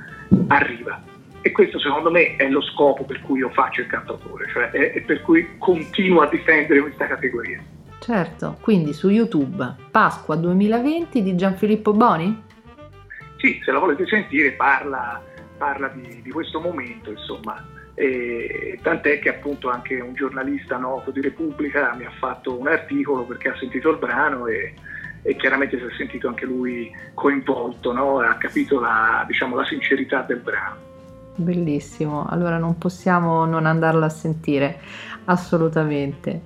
arriva. 0.48 1.01
E 1.42 1.51
questo 1.51 1.80
secondo 1.80 2.10
me 2.10 2.36
è 2.38 2.48
lo 2.48 2.62
scopo 2.62 3.04
per 3.04 3.22
cui 3.22 3.40
io 3.40 3.50
faccio 3.50 3.81
il 3.81 3.88
cantautore, 3.88 4.48
cioè 4.51 4.69
è, 4.69 4.94
è 4.94 5.01
per 5.01 5.22
cui 5.22 5.57
continuo 5.57 6.22
a 6.22 6.30
difendere 6.30 6.81
questa 6.81 7.07
categoria. 7.07 7.62
Certo, 8.00 8.58
quindi 8.62 8.94
su 8.94 9.10
YouTube 9.10 9.75
Pasqua 9.89 10.36
2020 10.36 11.22
di 11.22 11.36
Gianfilippo 11.36 11.94
Boni? 11.94 12.44
Sì, 13.38 13.60
se 13.63 13.72
la 13.72 13.79
volete 13.79 14.06
sentire 14.06 14.51
parla, 14.51 15.22
parla 15.58 15.89
di, 15.89 16.22
di, 16.22 16.32
questo 16.32 16.60
momento, 16.60 17.12
insomma. 17.12 17.65
E, 17.94 18.79
tant'è 18.82 19.20
che 19.20 19.29
appunto 19.29 19.70
anche 19.70 20.00
un 20.00 20.13
giornalista 20.15 20.77
noto 20.77 21.12
di 21.12 21.22
Repubblica 21.22 21.94
mi 21.94 22.06
ha 22.06 22.12
fatto 22.18 22.58
un 22.58 22.68
articolo 22.68 23.24
perché 23.24 23.50
ha 23.50 23.58
sentito 23.58 23.89
il 23.89 23.98
brano 23.98 24.48
e, 24.48 24.74
e 25.24 25.36
chiaramente 25.38 25.77
si 25.77 25.84
è 25.84 25.96
sentito 25.98 26.27
anche 26.27 26.46
lui 26.46 26.92
coinvolto, 27.13 27.94
no? 27.94 28.20
ha 28.20 28.36
capito 28.36 28.80
la, 28.80 29.24
diciamo, 29.25 29.56
la 29.56 29.65
sincerità 29.65 30.22
del 30.22 30.39
brano. 30.39 30.92
Bellissimo, 31.36 32.27
allora 32.27 32.58
non 32.58 32.77
possiamo 32.77 33.46
non 33.46 33.65
andarlo 33.65 34.06
a 34.06 34.10
sentire, 34.10 34.80
assolutamente. 35.25 36.42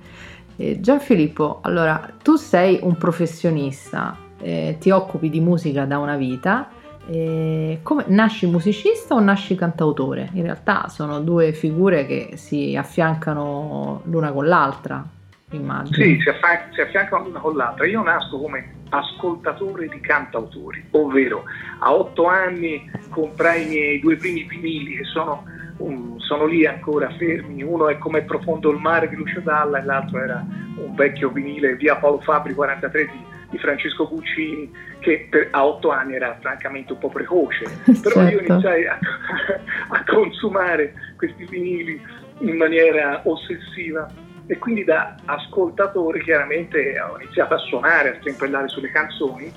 Eh, 0.56 0.80
Gianfilippo, 0.80 1.58
allora 1.62 2.10
tu 2.22 2.36
sei 2.36 2.78
un 2.82 2.96
professionista, 2.96 4.16
eh, 4.40 4.76
ti 4.80 4.90
occupi 4.90 5.28
di 5.28 5.40
musica 5.40 5.84
da 5.84 5.98
una 5.98 6.16
vita, 6.16 6.70
eh, 7.06 7.80
come, 7.82 8.04
nasci 8.06 8.46
musicista 8.46 9.14
o 9.14 9.20
nasci 9.20 9.56
cantautore? 9.56 10.30
In 10.34 10.42
realtà 10.42 10.88
sono 10.88 11.20
due 11.20 11.52
figure 11.52 12.06
che 12.06 12.32
si 12.36 12.76
affiancano 12.76 14.02
l'una 14.04 14.30
con 14.30 14.46
l'altra 14.46 15.04
immagino. 15.50 15.96
Sì, 15.96 16.18
si, 16.20 16.28
affian- 16.28 16.72
si 16.72 16.80
affiancano 16.80 17.24
l'una 17.24 17.40
con 17.40 17.56
l'altra. 17.56 17.86
Io 17.86 18.02
nasco 18.02 18.38
come 18.38 18.76
ascoltatore 18.90 19.88
di 19.88 20.00
cantautori, 20.00 20.84
ovvero 20.92 21.44
a 21.80 21.94
otto 21.94 22.26
anni 22.26 22.90
comprai 23.10 23.64
i 23.64 23.68
miei 23.68 24.00
due 24.00 24.16
primi 24.16 24.44
vinili 24.44 24.96
che 24.96 25.04
sono, 25.04 25.44
um, 25.78 26.18
sono 26.18 26.46
lì 26.46 26.66
ancora 26.66 27.10
fermi, 27.16 27.62
uno 27.62 27.88
è 27.88 27.98
come 27.98 28.22
Profondo 28.22 28.70
il 28.70 28.78
mare 28.78 29.08
di 29.08 29.16
Lucio 29.16 29.40
Dalla 29.40 29.80
e 29.80 29.84
l'altro 29.84 30.22
era 30.22 30.44
un 30.76 30.94
vecchio 30.94 31.30
vinile 31.30 31.76
via 31.76 31.96
Paolo 31.96 32.20
Fabri 32.20 32.54
43 32.54 33.04
di, 33.06 33.24
di 33.50 33.58
Francesco 33.58 34.08
Guccini 34.08 34.70
che 35.00 35.28
per, 35.30 35.48
a 35.50 35.66
otto 35.66 35.90
anni 35.90 36.14
era 36.14 36.36
francamente 36.40 36.92
un 36.92 36.98
po' 36.98 37.08
precoce, 37.08 37.64
però 38.02 38.22
certo. 38.22 38.34
io 38.34 38.40
iniziai 38.40 38.86
a, 38.86 38.98
a 39.90 40.04
consumare 40.06 40.94
questi 41.16 41.44
vinili 41.44 42.00
in 42.40 42.56
maniera 42.56 43.20
ossessiva 43.24 44.08
e 44.48 44.58
quindi 44.58 44.82
da 44.82 45.14
ascoltatore 45.26 46.20
chiaramente 46.20 46.98
ho 46.98 47.20
iniziato 47.20 47.54
a 47.54 47.58
suonare, 47.58 48.10
a 48.10 48.16
strimpellare 48.18 48.66
sulle 48.68 48.90
canzoni 48.90 49.52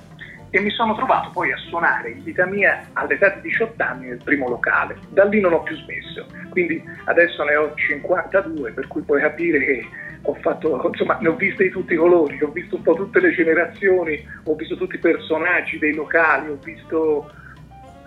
e 0.54 0.60
mi 0.60 0.70
sono 0.70 0.94
trovato 0.96 1.30
poi 1.32 1.52
a 1.52 1.58
suonare 1.58 2.12
in 2.12 2.24
vita 2.24 2.46
mia 2.46 2.90
all'età 2.94 3.30
di 3.30 3.50
18 3.50 3.82
anni 3.82 4.08
nel 4.10 4.22
primo 4.22 4.50
locale. 4.50 4.98
Da 5.10 5.24
lì 5.24 5.40
non 5.40 5.54
ho 5.54 5.64
più 5.64 5.78
smesso, 5.78 6.28
quindi 6.50 6.84
adesso 7.06 7.42
ne 7.46 7.56
ho 7.56 7.74
52, 7.74 8.72
per 8.72 8.88
cui 8.88 9.02
puoi 9.02 9.22
capire 9.22 9.60
che 9.60 9.86
ho 10.24 10.34
fatto, 10.36 10.86
insomma, 10.86 11.18
ne 11.22 11.30
ho 11.30 11.36
viste 11.36 11.64
di 11.64 11.70
tutti 11.70 11.94
i 11.94 11.96
colori, 11.96 12.38
ho 12.44 12.52
visto 12.52 12.76
un 12.76 12.82
po' 12.82 12.94
tutte 12.94 13.22
le 13.22 13.34
generazioni, 13.34 14.24
ho 14.44 14.56
visto 14.56 14.76
tutti 14.76 14.96
i 14.96 15.00
personaggi 15.00 15.80
dei 15.80 15.96
locali, 15.96 16.50
ho 16.50 16.60
visto 16.62 17.32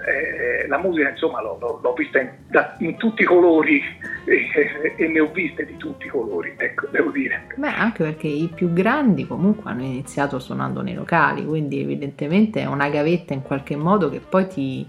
eh, 0.05 0.67
la 0.69 0.79
musica, 0.79 1.09
insomma, 1.09 1.41
l'ho, 1.41 1.57
l'ho, 1.59 1.81
l'ho 1.83 1.93
vista 1.95 2.21
in, 2.21 2.31
da, 2.49 2.77
in, 2.79 2.97
tutti 2.97 3.23
i 3.23 3.25
colori 3.25 3.83
e, 4.25 4.95
e, 4.97 5.09
ne 5.09 5.21
ho 5.21 5.31
viste 5.33 5.65
di 5.65 5.77
tutti 5.77 6.07
i 6.07 6.09
colori, 6.09 6.55
ecco, 6.57 6.87
devo 6.91 7.11
dire. 7.11 7.47
Beh, 7.57 7.69
anche 7.69 8.05
perché 8.05 8.27
i 8.27 8.51
più 8.55 8.73
grandi 8.73 9.27
comunque 9.27 9.71
hanno 9.71 9.83
iniziato 9.83 10.39
suonando 10.39 10.83
nei 10.83 10.95
locali, 10.95 11.45
quindi 11.45 11.81
evidentemente 11.81 12.61
è 12.61 12.67
una 12.67 12.89
gavetta 12.89 13.33
in 13.33 13.43
qualche 13.43 13.77
modo 13.77 14.11
che 14.11 14.21
poi 14.21 14.47
ti, 14.47 14.87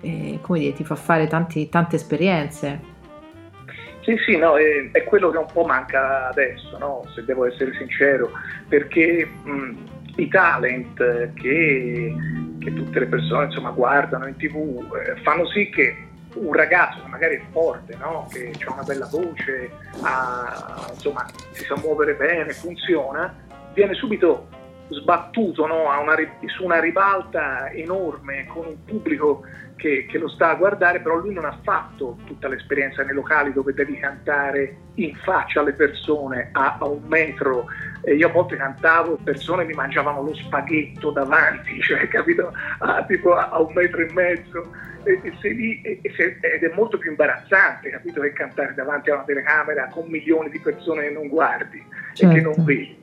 eh, 0.00 0.38
come 0.40 0.58
dire, 0.58 0.72
ti 0.72 0.84
fa 0.84 0.96
fare 0.96 1.26
tanti, 1.26 1.68
tante 1.68 1.96
esperienze. 1.96 2.98
Sì, 4.00 4.16
sì, 4.24 4.36
no, 4.36 4.56
è, 4.56 4.90
è, 4.90 5.04
quello 5.04 5.30
che 5.30 5.38
un 5.38 5.46
po' 5.52 5.64
manca 5.64 6.28
adesso, 6.28 6.76
no? 6.78 7.04
se 7.14 7.24
devo 7.24 7.44
essere 7.44 7.72
sincero, 7.74 8.30
perché 8.66 9.28
mh, 9.44 9.72
i 10.16 10.28
talent 10.28 11.32
che, 11.34 12.14
che, 12.60 12.72
tutte 12.72 13.00
le 13.00 13.06
persone 13.06 13.46
insomma, 13.46 13.70
guardano 13.70 14.26
in 14.26 14.36
tv 14.36 14.86
eh, 14.94 15.20
fanno 15.22 15.46
sì 15.48 15.68
che 15.70 16.08
un 16.34 16.52
ragazzo 16.52 17.02
che 17.02 17.08
magari 17.08 17.36
è 17.36 17.42
forte, 17.50 17.96
no? 17.96 18.28
che 18.30 18.52
ha 18.64 18.72
una 18.72 18.84
bella 18.84 19.06
voce, 19.06 19.70
ha, 20.02 20.88
insomma, 20.92 21.26
si 21.52 21.64
sa 21.64 21.76
muovere 21.76 22.14
bene, 22.14 22.52
funziona, 22.52 23.34
viene 23.72 23.94
subito 23.94 24.46
sbattuto 24.90 25.66
no? 25.66 25.84
una, 26.00 26.16
su 26.46 26.64
una 26.64 26.80
ribalta 26.80 27.70
enorme 27.70 28.46
con 28.46 28.66
un 28.66 28.84
pubblico 28.84 29.44
che, 29.80 30.04
che, 30.06 30.18
lo 30.18 30.28
sta 30.28 30.50
a 30.50 30.54
guardare, 30.54 31.00
però 31.00 31.16
lui 31.16 31.32
non 31.32 31.46
ha 31.46 31.58
fatto 31.62 32.18
tutta 32.26 32.48
l'esperienza 32.48 33.02
nei 33.02 33.14
locali 33.14 33.52
dove 33.52 33.72
devi 33.72 33.98
cantare 33.98 34.76
in 34.96 35.14
faccia 35.16 35.60
alle 35.60 35.72
persone 35.72 36.50
a, 36.52 36.76
a 36.78 36.86
un 36.86 37.02
metro. 37.08 37.66
E 38.02 38.14
io 38.14 38.28
a 38.28 38.30
volte 38.30 38.56
cantavo, 38.56 39.18
persone 39.24 39.64
mi 39.64 39.72
mangiavano 39.72 40.22
lo 40.22 40.34
spaghetto 40.34 41.10
davanti, 41.10 41.80
cioè, 41.82 42.06
capito? 42.08 42.52
A, 42.80 43.04
tipo 43.04 43.34
a, 43.34 43.48
a, 43.48 43.60
un 43.60 43.72
metro 43.72 44.02
e 44.02 44.12
mezzo. 44.12 44.70
E, 45.02 45.18
e 45.24 45.48
lì, 45.48 45.80
e, 45.80 46.00
ed 46.02 46.62
è 46.62 46.72
molto 46.74 46.98
più 46.98 47.10
imbarazzante, 47.10 47.88
capito? 47.88 48.20
Che 48.20 48.32
cantare 48.34 48.74
davanti 48.74 49.08
a 49.08 49.14
una 49.14 49.24
telecamera 49.24 49.88
con 49.90 50.06
milioni 50.08 50.50
di 50.50 50.60
persone 50.60 51.04
che 51.04 51.10
non 51.10 51.28
guardi 51.28 51.82
certo. 52.12 52.34
e 52.34 52.38
che 52.38 52.42
non 52.42 52.54
certo. 52.54 52.64
vedi. 52.64 52.99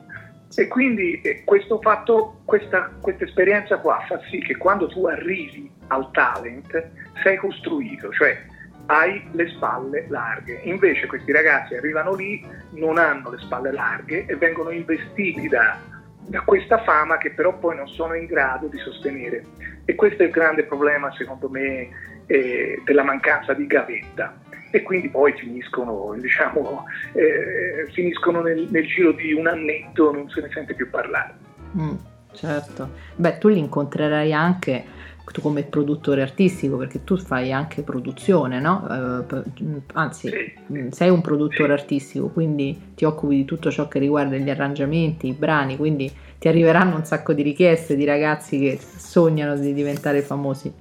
E 0.56 0.66
quindi 0.66 1.20
eh, 1.20 1.42
questo 1.44 1.78
fatto, 1.80 2.40
questa, 2.44 2.90
esperienza 3.18 3.78
qua 3.78 4.04
fa 4.08 4.20
sì 4.30 4.38
che 4.38 4.56
quando 4.56 4.88
tu 4.88 5.06
arrivi 5.06 5.70
al 5.88 6.10
talent 6.10 6.90
sei 7.22 7.36
costruito, 7.36 8.10
cioè 8.12 8.44
hai 8.86 9.22
le 9.32 9.48
spalle 9.48 10.06
larghe. 10.08 10.60
Invece 10.64 11.06
questi 11.06 11.32
ragazzi 11.32 11.74
arrivano 11.74 12.14
lì, 12.14 12.44
non 12.70 12.98
hanno 12.98 13.30
le 13.30 13.38
spalle 13.38 13.72
larghe 13.72 14.24
e 14.26 14.36
vengono 14.36 14.70
investiti 14.70 15.48
da, 15.48 15.78
da 16.26 16.40
questa 16.40 16.82
fama 16.82 17.18
che 17.18 17.30
però 17.32 17.56
poi 17.58 17.76
non 17.76 17.86
sono 17.88 18.14
in 18.14 18.26
grado 18.26 18.66
di 18.68 18.78
sostenere. 18.78 19.44
E 19.84 19.94
questo 19.94 20.22
è 20.22 20.26
il 20.26 20.32
grande 20.32 20.64
problema, 20.64 21.12
secondo 21.12 21.50
me, 21.50 21.88
eh, 22.26 22.80
della 22.84 23.02
mancanza 23.02 23.52
di 23.52 23.66
gavetta 23.66 24.34
e 24.70 24.82
quindi 24.82 25.08
poi 25.08 25.32
finiscono, 25.32 26.14
diciamo, 26.18 26.84
eh, 27.12 27.90
finiscono 27.92 28.42
nel, 28.42 28.68
nel, 28.70 28.86
giro 28.86 29.12
di 29.12 29.32
un 29.32 29.46
annetto, 29.46 30.12
non 30.12 30.28
se 30.28 30.40
ne 30.40 30.50
sente 30.52 30.74
più 30.74 30.88
parlare. 30.90 31.34
Mm, 31.76 31.94
certo, 32.32 32.90
beh 33.16 33.38
tu 33.38 33.48
li 33.48 33.58
incontrerai 33.58 34.32
anche 34.32 34.96
tu 35.32 35.40
come 35.42 35.62
produttore 35.62 36.22
artistico 36.22 36.76
perché 36.76 37.04
tu 37.04 37.16
fai 37.16 37.52
anche 37.52 37.82
produzione, 37.82 38.60
no? 38.60 39.24
Uh, 39.28 39.82
anzi, 39.92 40.28
sì. 40.28 40.52
Mm, 40.72 40.88
sei 40.88 41.10
un 41.10 41.20
produttore 41.20 41.76
sì. 41.76 41.80
artistico, 41.80 42.28
quindi 42.28 42.92
ti 42.94 43.04
occupi 43.04 43.36
di 43.36 43.44
tutto 43.44 43.70
ciò 43.70 43.88
che 43.88 43.98
riguarda 43.98 44.36
gli 44.36 44.50
arrangiamenti, 44.50 45.28
i 45.28 45.32
brani, 45.32 45.76
quindi 45.76 46.10
ti 46.38 46.48
arriveranno 46.48 46.96
un 46.96 47.04
sacco 47.04 47.32
di 47.32 47.42
richieste 47.42 47.96
di 47.96 48.04
ragazzi 48.04 48.58
che 48.58 48.78
sognano 48.80 49.56
di 49.56 49.74
diventare 49.74 50.22
famosi. 50.22 50.72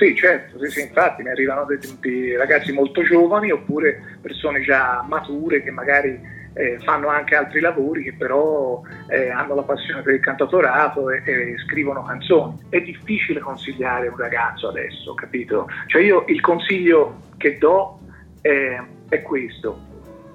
Sì, 0.00 0.16
certo, 0.16 0.58
sì, 0.64 0.70
sì, 0.70 0.80
infatti 0.80 1.22
mi 1.22 1.28
arrivano 1.28 1.66
dei, 1.66 2.34
ragazzi 2.34 2.72
molto 2.72 3.02
giovani 3.02 3.50
oppure 3.50 4.16
persone 4.22 4.62
già 4.62 5.04
mature 5.06 5.62
che 5.62 5.70
magari 5.70 6.18
eh, 6.54 6.78
fanno 6.82 7.08
anche 7.08 7.34
altri 7.34 7.60
lavori 7.60 8.04
che 8.04 8.14
però 8.14 8.80
eh, 9.10 9.28
hanno 9.28 9.56
la 9.56 9.62
passione 9.62 10.00
per 10.00 10.14
il 10.14 10.20
cantatorato 10.20 11.10
e, 11.10 11.22
e, 11.26 11.54
scrivono 11.66 12.02
canzoni. 12.02 12.56
È 12.70 12.80
difficile 12.80 13.40
consigliare 13.40 14.08
un 14.08 14.16
ragazzo 14.16 14.68
adesso, 14.68 15.12
capito? 15.12 15.68
Cioè 15.88 16.00
io 16.00 16.24
il 16.28 16.40
consiglio 16.40 17.20
che 17.36 17.58
do 17.58 18.00
è, 18.40 18.82
è 19.10 19.20
questo, 19.20 19.78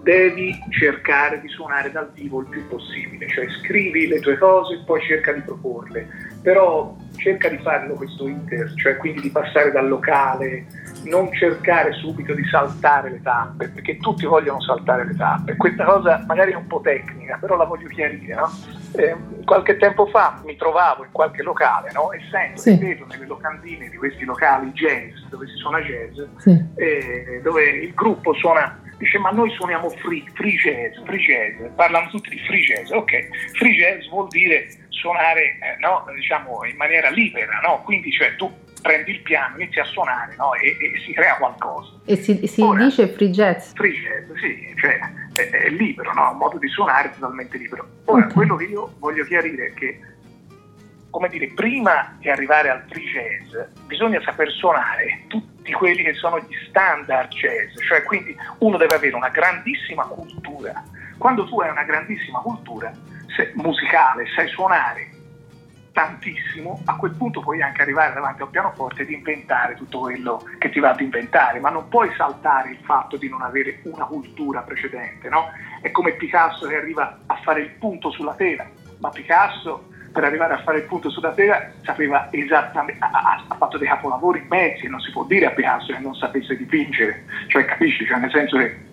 devi 0.04 0.56
cercare 0.70 1.42
di 1.42 1.48
suonare 1.48 1.90
dal 1.90 2.12
vivo 2.14 2.42
il 2.42 2.48
più 2.50 2.68
possibile, 2.68 3.28
cioè 3.30 3.50
scrivi 3.64 4.06
le 4.06 4.20
tue 4.20 4.38
cose 4.38 4.76
e 4.76 4.84
poi 4.86 5.02
cerca 5.02 5.32
di 5.32 5.42
proporle, 5.42 6.08
però 6.44 6.96
cerca 7.18 7.50
di 7.50 7.58
farlo 7.58 7.96
questo 7.96 8.28
iter, 8.28 8.74
cioè 8.76 8.98
quindi 8.98 9.22
di 9.22 9.30
passare 9.30 9.72
dal 9.72 9.88
locale, 9.88 10.66
non 11.04 11.32
cercare 11.34 11.94
subito 11.94 12.34
di 12.34 12.46
saltare 12.46 13.10
le 13.10 13.22
tappe, 13.22 13.70
perché 13.70 13.98
tutti 13.98 14.26
vogliono 14.26 14.62
saltare 14.62 15.06
le 15.06 15.16
tappe. 15.16 15.56
Questa 15.56 15.84
cosa 15.84 16.24
magari 16.28 16.52
è 16.52 16.56
un 16.56 16.68
po' 16.68 16.82
tecnica, 16.82 17.38
però 17.40 17.56
la 17.56 17.66
voglio 17.66 17.88
chiarire. 17.88 18.36
No? 18.36 18.50
Eh, 18.94 19.16
qualche 19.44 19.78
tempo 19.78 20.06
fa 20.08 20.42
mi 20.46 20.56
trovavo 20.56 21.04
in 21.04 21.12
qualche 21.12 21.44
locale 21.44 21.92
no? 21.94 22.12
e 22.12 22.20
sento, 22.32 22.62
sì. 22.62 22.78
vedo 22.78 23.06
nelle 23.06 23.26
locandine 23.26 23.90
di 23.90 23.98
questi 23.98 24.24
locali 24.24 24.72
jazz, 24.72 25.24
dove 25.30 25.48
si 25.48 25.56
suona 25.56 25.80
jazz, 25.82 26.22
sì. 26.38 26.66
eh, 26.76 27.42
dove 27.44 27.64
il 27.64 27.94
gruppo 27.94 28.34
suona 28.34 28.80
dice 28.98 29.18
ma 29.18 29.30
noi 29.32 29.50
suoniamo 29.52 29.90
free, 29.90 30.24
free 30.34 30.56
jazz, 30.56 31.04
free 31.06 31.20
jazz, 31.20 31.70
parlano 31.76 32.10
tutti 32.10 32.30
di 32.30 32.40
free 32.40 32.62
jazz, 32.62 32.90
ok, 32.92 33.28
free 33.54 33.74
jazz 33.74 34.08
vuol 34.10 34.28
dire 34.30 34.68
suonare 34.96 35.58
eh, 35.60 35.78
no, 35.80 36.06
diciamo, 36.14 36.66
in 36.66 36.76
maniera 36.78 37.10
libera, 37.10 37.60
no? 37.60 37.82
quindi 37.84 38.12
cioè 38.12 38.36
tu 38.36 38.52
prendi 38.82 39.12
il 39.12 39.22
piano, 39.22 39.58
inizi 39.58 39.80
a 39.80 39.84
suonare 39.86 40.36
no? 40.38 40.54
e, 40.54 40.78
e, 40.80 41.00
si 41.06 41.14
crea 41.14 41.36
qualcosa. 41.36 41.92
E 42.06 42.16
si, 42.16 42.46
si 42.48 42.62
Ora, 42.62 42.86
dice 42.86 43.08
free 43.08 43.30
jazz? 43.30 43.74
Free 43.74 43.94
jazz, 43.94 44.40
sì, 44.40 44.74
cioè 44.78 45.00
è, 45.34 45.50
è 45.50 45.70
libero, 45.70 46.14
no? 46.14 46.32
un 46.32 46.38
modo 46.38 46.58
di 46.58 46.68
suonare 46.68 47.12
totalmente 47.14 47.58
libero. 47.58 47.88
Ora, 48.06 48.24
okay. 48.24 48.34
quello 48.34 48.56
che 48.56 48.66
io 48.66 48.96
voglio 49.00 49.24
chiarire 49.26 49.68
è 49.68 49.74
che 49.74 50.00
come 51.10 51.30
dire, 51.30 51.48
prima 51.56 52.14
di 52.20 52.30
arrivare 52.30 52.70
al 52.70 52.84
free 52.90 53.06
jazz 53.06 53.70
bisogna 53.86 54.20
saper 54.22 54.52
suonare 54.52 55.24
tutti 55.28 55.72
quelli 55.72 56.04
che 56.04 56.14
sono 56.14 56.38
gli 56.40 56.54
standard 56.68 57.30
jazz, 57.30 57.74
cioè 57.88 58.04
quindi 58.04 58.36
uno 58.60 58.76
deve 58.76 58.96
avere 58.96 59.16
una 59.16 59.30
grandissima 59.30 60.04
cultura. 60.04 60.84
Quando 61.18 61.46
tu 61.46 61.62
hai 61.62 61.70
una 61.70 61.84
grandissima 61.84 62.40
cultura 62.40 62.92
se, 63.36 63.52
musicale, 63.56 64.26
sai 64.36 64.48
suonare 64.48 65.16
tantissimo, 65.96 66.82
a 66.84 66.98
quel 66.98 67.14
punto 67.14 67.40
puoi 67.40 67.62
anche 67.62 67.82
arrivare 67.82 68.14
davanti 68.14 68.42
al 68.42 68.50
pianoforte 68.50 69.04
ed 69.04 69.12
inventare 69.12 69.76
tutto 69.76 70.00
quello 70.00 70.44
che 70.58 70.70
ti 70.70 70.82
va 70.82 70.90
ad 70.90 71.00
inventare, 71.00 71.62
ma 71.62 71.70
non 71.70 71.88
puoi 71.88 72.14
saltare 72.18 72.72
il 72.72 72.80
fatto 72.84 73.16
di 73.16 73.30
non 73.30 73.42
avere 73.42 73.80
una 73.84 74.04
cultura 74.04 74.60
precedente, 74.60 75.30
no? 75.30 75.52
È 75.82 75.92
come 75.92 76.12
Picasso 76.12 76.68
che 76.68 76.76
arriva 76.76 77.20
a 77.26 77.36
fare 77.36 77.62
il 77.62 77.70
punto 77.80 78.12
sulla 78.12 78.34
tela, 78.34 78.68
ma 78.98 79.10
Picasso 79.10 79.88
per 80.12 80.26
arrivare 80.26 80.56
a 80.56 80.64
fare 80.64 80.80
il 80.80 80.84
punto 80.84 81.10
sulla 81.10 81.32
tela 81.32 81.72
sapeva 81.82 82.28
esattamente, 82.30 83.02
ha, 83.02 83.46
ha, 83.48 83.56
fatto 83.56 83.78
dei 83.78 83.88
capolavori 83.88 84.40
immensi, 84.40 84.88
non 84.88 85.00
si 85.00 85.12
può 85.12 85.24
dire 85.24 85.46
a 85.46 85.52
Picasso 85.52 85.94
che 85.94 86.00
non 86.00 86.14
sapesse 86.16 86.58
dipingere, 86.58 87.24
cioè 87.48 87.64
capisci, 87.64 88.06
cioè 88.06 88.20
nel 88.20 88.32
senso 88.32 88.58
che 88.58 88.84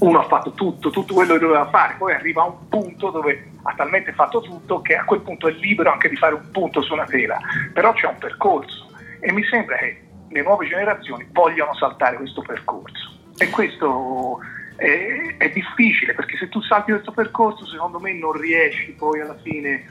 uno 0.00 0.18
ha 0.18 0.24
fatto 0.24 0.52
tutto, 0.52 0.90
tutto 0.90 1.14
quello 1.14 1.34
che 1.34 1.40
doveva 1.40 1.70
fare, 1.70 1.94
poi 1.96 2.12
arriva 2.12 2.42
a 2.42 2.46
un 2.48 2.68
punto 2.68 3.08
dove 3.08 3.52
ha 3.66 3.74
talmente 3.74 4.12
fatto 4.12 4.40
tutto 4.40 4.80
che 4.80 4.94
a 4.96 5.04
quel 5.04 5.20
punto 5.20 5.48
è 5.48 5.52
libero 5.52 5.90
anche 5.90 6.08
di 6.08 6.16
fare 6.16 6.34
un 6.34 6.50
punto 6.50 6.82
su 6.82 6.92
una 6.92 7.04
tela, 7.04 7.38
però 7.72 7.92
c'è 7.92 8.06
un 8.06 8.18
percorso 8.18 8.90
e 9.20 9.32
mi 9.32 9.44
sembra 9.44 9.76
che 9.76 10.02
le 10.28 10.42
nuove 10.42 10.66
generazioni 10.66 11.26
vogliono 11.30 11.74
saltare 11.74 12.16
questo 12.16 12.42
percorso 12.42 13.12
e 13.36 13.48
questo 13.50 14.38
è, 14.76 15.36
è 15.38 15.50
difficile 15.50 16.14
perché 16.14 16.36
se 16.36 16.48
tu 16.48 16.60
salti 16.60 16.90
questo 16.92 17.12
percorso 17.12 17.64
secondo 17.66 17.98
me 18.00 18.12
non 18.12 18.32
riesci 18.32 18.92
poi 18.92 19.20
alla 19.20 19.36
fine 19.42 19.84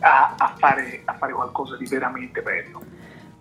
a, 0.00 0.34
a, 0.36 0.54
fare, 0.58 1.02
a 1.04 1.14
fare 1.14 1.32
qualcosa 1.32 1.76
di 1.76 1.86
veramente 1.86 2.40
bello. 2.42 2.82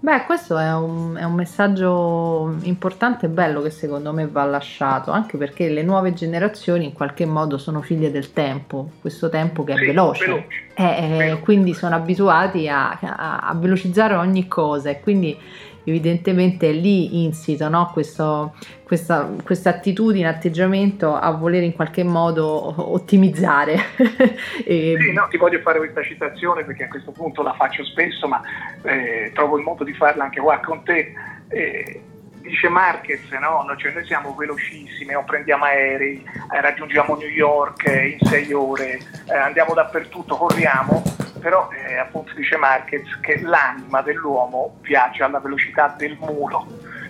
Beh, 0.04 0.24
questo 0.26 0.58
è 0.58 0.74
un, 0.74 1.16
è 1.16 1.24
un, 1.24 1.34
messaggio 1.36 2.56
importante 2.64 3.28
e 3.28 3.30
bello 3.30 3.62
che 3.62 3.70
secondo 3.70 4.12
me 4.12 4.26
va 4.26 4.44
lasciato, 4.46 5.12
anche 5.12 5.38
perché 5.38 5.70
le 5.70 5.84
nuove 5.84 6.14
generazioni 6.14 6.86
in 6.86 6.94
qualche 6.94 7.28
modo 7.28 7.60
sono 7.60 7.84
figlie 7.84 8.10
del 8.10 8.34
tempo, 8.34 8.94
questo 9.00 9.30
tempo 9.30 9.64
che 9.64 9.74
è 9.74 9.78
sì, 9.78 9.86
veloce, 9.86 10.26
veloce. 10.26 10.48
Eh, 10.74 11.30
eh, 11.30 11.40
quindi 11.42 11.76
sono 11.76 11.94
abituati 11.94 12.68
a, 12.68 12.98
a, 13.00 13.42
a, 13.42 13.54
velocizzare 13.54 14.16
ogni 14.16 14.48
cosa 14.48 14.90
e 14.90 15.02
quindi 15.02 15.38
evidentemente 15.84 16.70
è 16.70 16.74
lì 16.74 17.24
insito 17.24 17.70
no? 17.70 17.90
Questo, 17.92 18.54
questa, 18.84 19.70
attitudine, 19.70 20.28
atteggiamento 20.28 21.16
a 21.16 21.32
voler 21.32 21.64
in 21.64 21.74
qualche 21.74 22.04
modo 22.04 22.92
ottimizzare. 22.94 23.78
e... 24.66 24.98
Sì, 25.00 25.12
no, 25.14 25.28
ti 25.30 25.38
voglio 25.38 25.60
fare 25.60 25.80
questa 25.80 26.04
citazione 26.04 26.64
perché 26.64 26.84
a 26.84 26.88
questo 26.88 27.12
punto 27.12 27.42
la 27.42 27.54
faccio 27.54 27.84
spesso, 27.84 28.28
ma 28.28 28.42
eh, 28.84 29.32
trovo 29.34 29.58
il 29.58 29.64
modo 29.64 29.84
di 29.84 29.94
farla 29.94 30.24
anche 30.24 30.40
qua 30.40 30.60
con 30.60 30.84
te. 30.84 31.14
Eh, 31.48 32.02
dice 32.42 32.68
Marquez, 32.68 33.30
no? 33.32 33.66
cioè 33.78 33.94
noi 33.94 34.06
siamo 34.06 34.36
velocissimi, 34.36 35.14
no? 35.14 35.24
prendiamo 35.24 35.66
aerei, 35.66 36.24
eh, 36.54 36.62
raggiungiamo 36.62 37.16
New 37.16 37.30
York 37.30 37.86
in 37.86 38.28
sei 38.28 38.52
ore, 38.52 39.00
eh, 39.28 39.36
andiamo 39.36 39.74
dappertutto, 39.74 40.36
corriamo, 40.36 41.02
però 41.42 41.70
eh, 41.72 41.98
appunto 41.98 42.34
dice 42.34 42.56
Marquez 42.56 43.20
che 43.20 43.42
l'anima 43.42 44.02
dell'uomo 44.02 44.78
viaggia 44.82 45.26
alla 45.26 45.40
velocità 45.40 45.94
del 45.98 46.18
mulo. 46.20 46.66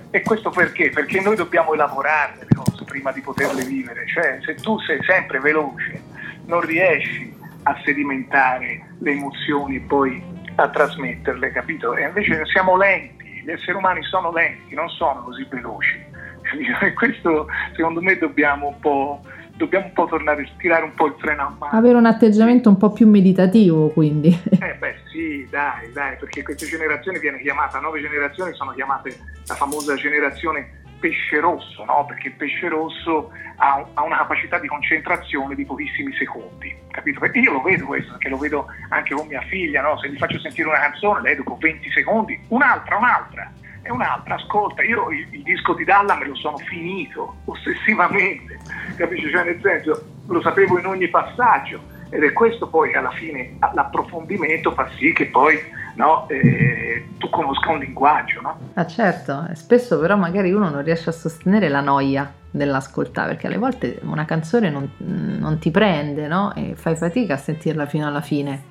E 0.09 0.21
questo 0.23 0.49
perché? 0.49 0.89
Perché 0.89 1.21
noi 1.21 1.35
dobbiamo 1.35 1.73
elaborare 1.73 2.37
le 2.39 2.47
cose 2.55 2.83
prima 2.85 3.11
di 3.11 3.21
poterle 3.21 3.63
vivere, 3.63 4.07
cioè 4.07 4.39
se 4.43 4.55
tu 4.55 4.79
sei 4.79 5.01
sempre 5.03 5.39
veloce 5.39 6.01
non 6.45 6.61
riesci 6.61 7.33
a 7.63 7.79
sedimentare 7.83 8.95
le 8.99 9.11
emozioni 9.11 9.75
e 9.75 9.81
poi 9.81 10.21
a 10.55 10.67
trasmetterle, 10.67 11.51
capito? 11.51 11.95
E 11.95 12.03
invece 12.03 12.45
siamo 12.45 12.75
lenti 12.75 13.21
gli 13.43 13.49
esseri 13.49 13.73
umani 13.73 14.03
sono 14.03 14.31
lenti, 14.31 14.75
non 14.75 14.89
sono 14.89 15.23
così 15.23 15.45
veloci. 15.49 16.09
E 16.81 16.93
questo 16.93 17.47
secondo 17.75 18.01
me 18.01 18.17
dobbiamo 18.17 18.67
un 18.67 18.79
po', 18.79 19.23
dobbiamo 19.61 19.85
un 19.85 19.93
po' 19.93 20.05
tornare 20.05 20.41
a 20.41 20.49
tirare 20.57 20.83
un 20.83 20.93
po' 20.95 21.05
il 21.05 21.15
freno 21.19 21.41
a 21.41 21.55
mano. 21.57 21.77
Avere 21.77 21.95
un 21.95 22.05
atteggiamento 22.05 22.69
un 22.69 22.77
po' 22.77 22.91
più 22.91 23.07
meditativo 23.07 23.89
quindi. 23.89 24.29
Eh 24.59 24.75
beh 24.75 24.95
sì, 25.11 25.47
dai, 25.49 25.91
dai, 25.91 26.15
perché 26.17 26.41
queste 26.41 26.65
generazioni 26.65 27.19
viene 27.19 27.39
chiamata, 27.41 27.79
nuove 27.79 28.01
generazioni 28.01 28.53
sono 28.53 28.71
chiamate 28.71 29.15
la 29.45 29.55
famosa 29.55 29.95
generazione 29.95 30.79
pesce 30.99 31.39
rosso, 31.39 31.83
no? 31.83 32.05
perché 32.05 32.27
il 32.27 32.35
pesce 32.35 32.69
rosso 32.69 33.31
ha, 33.57 33.85
ha, 33.93 34.03
una 34.03 34.17
capacità 34.17 34.59
di 34.59 34.67
concentrazione 34.67 35.55
di 35.55 35.65
pochissimi 35.65 36.13
secondi, 36.13 36.75
capito? 36.91 37.19
Perché 37.19 37.39
io 37.39 37.53
lo 37.53 37.61
vedo 37.61 37.85
questo, 37.87 38.11
perché 38.11 38.29
lo 38.29 38.37
vedo 38.37 38.67
anche 38.89 39.15
con 39.15 39.27
mia 39.27 39.41
figlia, 39.41 39.81
no? 39.81 39.97
se 39.97 40.09
gli 40.09 40.17
faccio 40.17 40.39
sentire 40.39 40.69
una 40.69 40.79
canzone, 40.79 41.21
lei 41.21 41.35
dopo 41.35 41.57
20 41.59 41.89
secondi, 41.91 42.39
un'altra, 42.49 42.97
un'altra, 42.97 43.51
e 43.91 43.93
un'altra, 43.93 44.35
ascolta, 44.35 44.81
io 44.83 45.09
il, 45.11 45.27
il 45.31 45.43
disco 45.43 45.73
di 45.73 45.83
Dalla 45.83 46.15
me 46.15 46.27
lo 46.27 46.35
sono 46.35 46.57
finito 46.57 47.35
ossessivamente, 47.45 48.59
capisci? 48.95 49.29
Cioè 49.29 49.43
nel 49.43 49.59
senso, 49.61 50.05
lo 50.27 50.41
sapevo 50.41 50.79
in 50.79 50.85
ogni 50.85 51.07
passaggio, 51.09 51.79
ed 52.09 52.23
è 52.23 52.33
questo 52.33 52.67
poi 52.67 52.93
alla 52.93 53.11
fine 53.11 53.57
l'approfondimento 53.73 54.71
fa 54.71 54.89
sì 54.97 55.13
che 55.13 55.27
poi 55.27 55.57
no, 55.95 56.27
eh, 56.27 57.07
tu 57.17 57.29
conosca 57.29 57.71
un 57.71 57.79
linguaggio. 57.79 58.41
No? 58.41 58.59
Ah 58.73 58.85
certo, 58.85 59.47
spesso 59.53 59.99
però 59.99 60.17
magari 60.17 60.51
uno 60.51 60.69
non 60.69 60.83
riesce 60.83 61.09
a 61.09 61.13
sostenere 61.13 61.69
la 61.69 61.79
noia 61.79 62.31
dell'ascoltare 62.51 63.29
perché 63.29 63.47
alle 63.47 63.57
volte 63.57 63.99
una 64.03 64.25
canzone 64.25 64.69
non, 64.69 64.91
non 64.97 65.57
ti 65.59 65.71
prende 65.71 66.27
no? 66.27 66.53
e 66.53 66.73
fai 66.75 66.97
fatica 66.97 67.35
a 67.35 67.37
sentirla 67.37 67.85
fino 67.85 68.05
alla 68.07 68.21
fine. 68.21 68.70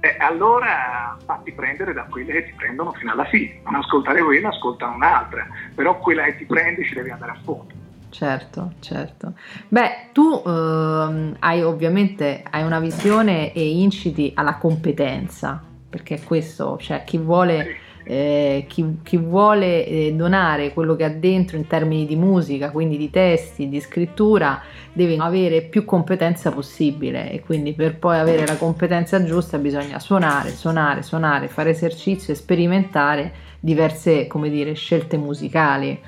Eh, 0.00 0.16
allora 0.20 1.16
fatti 1.24 1.52
prendere 1.52 1.92
da 1.92 2.04
quelle 2.04 2.32
che 2.32 2.44
ti 2.44 2.52
prendono 2.56 2.92
fino 2.92 3.10
alla 3.12 3.24
fine, 3.24 3.60
non 3.64 3.76
ascoltare 3.76 4.22
quella, 4.22 4.48
ascolta 4.48 4.86
un'altra, 4.86 5.46
però 5.74 5.98
quella 5.98 6.24
che 6.24 6.36
ti 6.36 6.44
prende 6.44 6.84
ci 6.84 6.94
devi 6.94 7.10
andare 7.10 7.32
a 7.32 7.38
fondo. 7.42 7.74
Certo, 8.10 8.72
certo. 8.80 9.34
Beh, 9.68 10.10
tu 10.12 10.42
ehm, 10.46 11.36
hai 11.40 11.62
ovviamente 11.62 12.42
hai 12.48 12.62
una 12.62 12.80
visione 12.80 13.52
e 13.52 13.68
inciti 13.80 14.32
alla 14.34 14.56
competenza, 14.56 15.62
perché 15.90 16.22
questo, 16.22 16.78
cioè 16.78 17.02
chi 17.04 17.18
vuole, 17.18 17.76
eh, 18.10 18.64
chi, 18.66 19.00
chi 19.02 19.18
vuole 19.18 19.84
eh, 19.84 20.14
donare 20.14 20.72
quello 20.72 20.96
che 20.96 21.04
ha 21.04 21.10
dentro 21.10 21.58
in 21.58 21.66
termini 21.66 22.06
di 22.06 22.16
musica, 22.16 22.70
quindi 22.70 22.96
di 22.96 23.10
testi, 23.10 23.68
di 23.68 23.80
scrittura, 23.80 24.62
deve 24.94 25.16
avere 25.18 25.60
più 25.60 25.84
competenza 25.84 26.50
possibile 26.50 27.30
e 27.30 27.40
quindi 27.40 27.74
per 27.74 27.98
poi 27.98 28.18
avere 28.18 28.46
la 28.46 28.56
competenza 28.56 29.22
giusta 29.22 29.58
bisogna 29.58 29.98
suonare, 29.98 30.48
suonare, 30.48 31.02
suonare, 31.02 31.48
fare 31.48 31.70
esercizio 31.70 32.32
e 32.32 32.36
sperimentare 32.36 33.32
diverse, 33.60 34.26
come 34.26 34.48
dire, 34.48 34.72
scelte 34.72 35.18
musicali. 35.18 36.00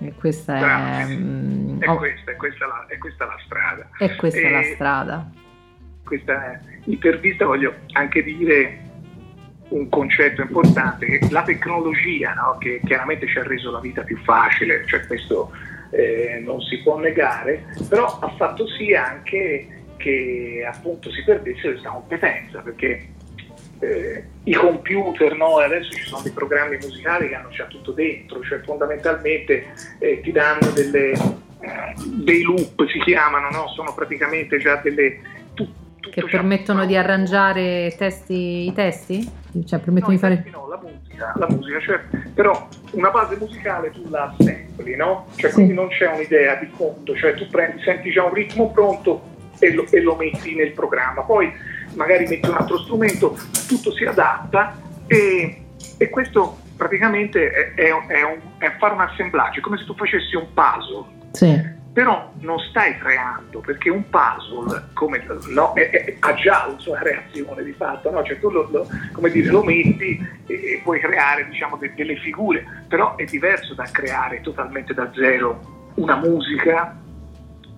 E 0.00 0.12
questa 0.16 1.00
è, 1.00 1.06
mm, 1.06 1.80
è, 1.80 1.88
oh. 1.88 1.96
questa, 1.96 2.30
è, 2.30 2.36
questa 2.36 2.66
la, 2.66 2.86
è, 2.86 2.98
questa, 2.98 3.24
la, 3.24 3.36
strada. 3.44 3.88
È 3.98 4.14
questa 4.14 4.38
e 4.38 4.50
la 4.50 4.62
strada. 4.62 5.30
Questa 6.04 6.60
intervista 6.84 7.46
voglio 7.46 7.74
anche 7.94 8.22
dire 8.22 8.86
un 9.68 9.88
concetto 9.88 10.42
importante, 10.42 11.06
che 11.06 11.28
la 11.30 11.42
tecnologia 11.42 12.32
no, 12.34 12.56
che 12.58 12.80
chiaramente 12.84 13.26
ci 13.26 13.38
ha 13.38 13.42
reso 13.42 13.70
la 13.70 13.80
vita 13.80 14.02
più 14.02 14.16
facile, 14.18 14.84
cioè 14.86 15.06
questo 15.06 15.50
eh, 15.90 16.40
non 16.44 16.60
si 16.62 16.82
può 16.82 16.98
negare, 16.98 17.64
però 17.88 18.18
ha 18.18 18.34
fatto 18.36 18.66
sì 18.66 18.94
anche 18.94 19.66
che 19.96 20.66
appunto 20.66 21.10
si 21.10 21.22
perdesse 21.24 21.70
questa 21.70 21.90
competenza, 21.90 22.60
perché 22.60 23.08
eh, 23.80 24.24
i 24.44 24.52
computer, 24.52 25.36
no? 25.36 25.58
adesso 25.58 25.90
ci 25.90 26.04
sono 26.04 26.22
dei 26.22 26.32
programmi 26.32 26.78
musicali 26.80 27.28
che 27.28 27.34
hanno 27.34 27.50
già 27.50 27.64
tutto 27.66 27.92
dentro, 27.92 28.42
cioè 28.42 28.60
fondamentalmente 28.60 29.66
eh, 29.98 30.20
ti 30.20 30.32
danno 30.32 30.70
delle, 30.70 31.12
dei 32.06 32.42
loop, 32.42 32.86
si 32.88 32.98
chiamano, 33.00 33.50
no? 33.50 33.68
sono 33.68 33.94
praticamente 33.94 34.58
già 34.58 34.76
delle... 34.76 35.36
Che 36.00 36.24
permettono 36.24 36.86
di 36.86 36.96
arrangiare 36.96 37.94
testi, 37.96 38.66
i 38.66 38.72
testi? 38.72 39.28
Cioè 39.64 39.78
permettono 39.78 40.12
no, 40.12 40.14
di 40.14 40.18
fare... 40.18 40.44
No, 40.50 40.68
la 40.68 40.80
musica, 40.80 41.32
la 41.36 41.46
musica 41.48 41.80
cioè, 41.80 42.00
però 42.34 42.68
una 42.92 43.10
base 43.10 43.36
musicale 43.36 43.90
tu 43.90 44.08
la 44.08 44.34
assembli, 44.36 44.96
no? 44.96 45.26
Cioè 45.36 45.50
sì. 45.50 45.54
quindi 45.56 45.74
non 45.74 45.88
c'è 45.88 46.08
un'idea 46.08 46.54
di 46.56 46.70
fondo, 46.74 47.16
cioè 47.16 47.34
tu 47.34 47.46
prendi, 47.48 47.82
senti 47.82 48.10
già 48.10 48.24
un 48.24 48.32
ritmo 48.32 48.70
pronto 48.70 49.22
e 49.58 49.72
lo, 49.72 49.86
e 49.90 50.00
lo 50.00 50.14
metti 50.14 50.54
nel 50.54 50.72
programma. 50.72 51.22
Poi 51.22 51.52
magari 51.94 52.26
metti 52.26 52.48
un 52.48 52.56
altro 52.56 52.78
strumento, 52.78 53.36
tutto 53.66 53.92
si 53.92 54.04
adatta 54.04 54.76
e, 55.06 55.62
e 55.96 56.08
questo 56.10 56.58
praticamente 56.76 57.50
è, 57.50 57.74
è, 57.74 58.06
è, 58.06 58.22
un, 58.22 58.38
è, 58.58 58.76
fare 58.78 58.94
un 58.94 59.00
assemblaggio, 59.00 59.58
è 59.58 59.62
come 59.62 59.78
se 59.78 59.84
tu 59.84 59.94
facessi 59.94 60.36
un 60.36 60.46
puzzle. 60.54 61.04
Sì. 61.32 61.76
Però 61.98 62.32
non 62.42 62.60
stai 62.60 62.96
creando, 62.96 63.58
perché 63.58 63.90
un 63.90 64.08
puzzle 64.08 64.90
come, 64.92 65.20
no, 65.48 65.74
ha 66.20 66.34
già 66.34 66.68
la 66.68 66.78
sua 66.78 67.00
reazione 67.02 67.64
di 67.64 67.72
fatto, 67.72 68.08
no? 68.12 68.22
cioè 68.22 68.38
tu 68.38 68.50
lo, 68.50 68.68
lo, 68.70 69.28
dire, 69.28 69.50
lo 69.50 69.64
metti 69.64 70.24
e, 70.46 70.54
e, 70.54 70.80
puoi 70.84 71.00
creare 71.00 71.48
diciamo, 71.48 71.76
de, 71.76 71.92
delle 71.96 72.14
figure, 72.18 72.84
però 72.86 73.16
è 73.16 73.24
diverso 73.24 73.74
da 73.74 73.82
creare 73.90 74.40
totalmente 74.42 74.94
da 74.94 75.10
zero 75.12 75.90
una 75.96 76.14
musica 76.14 76.96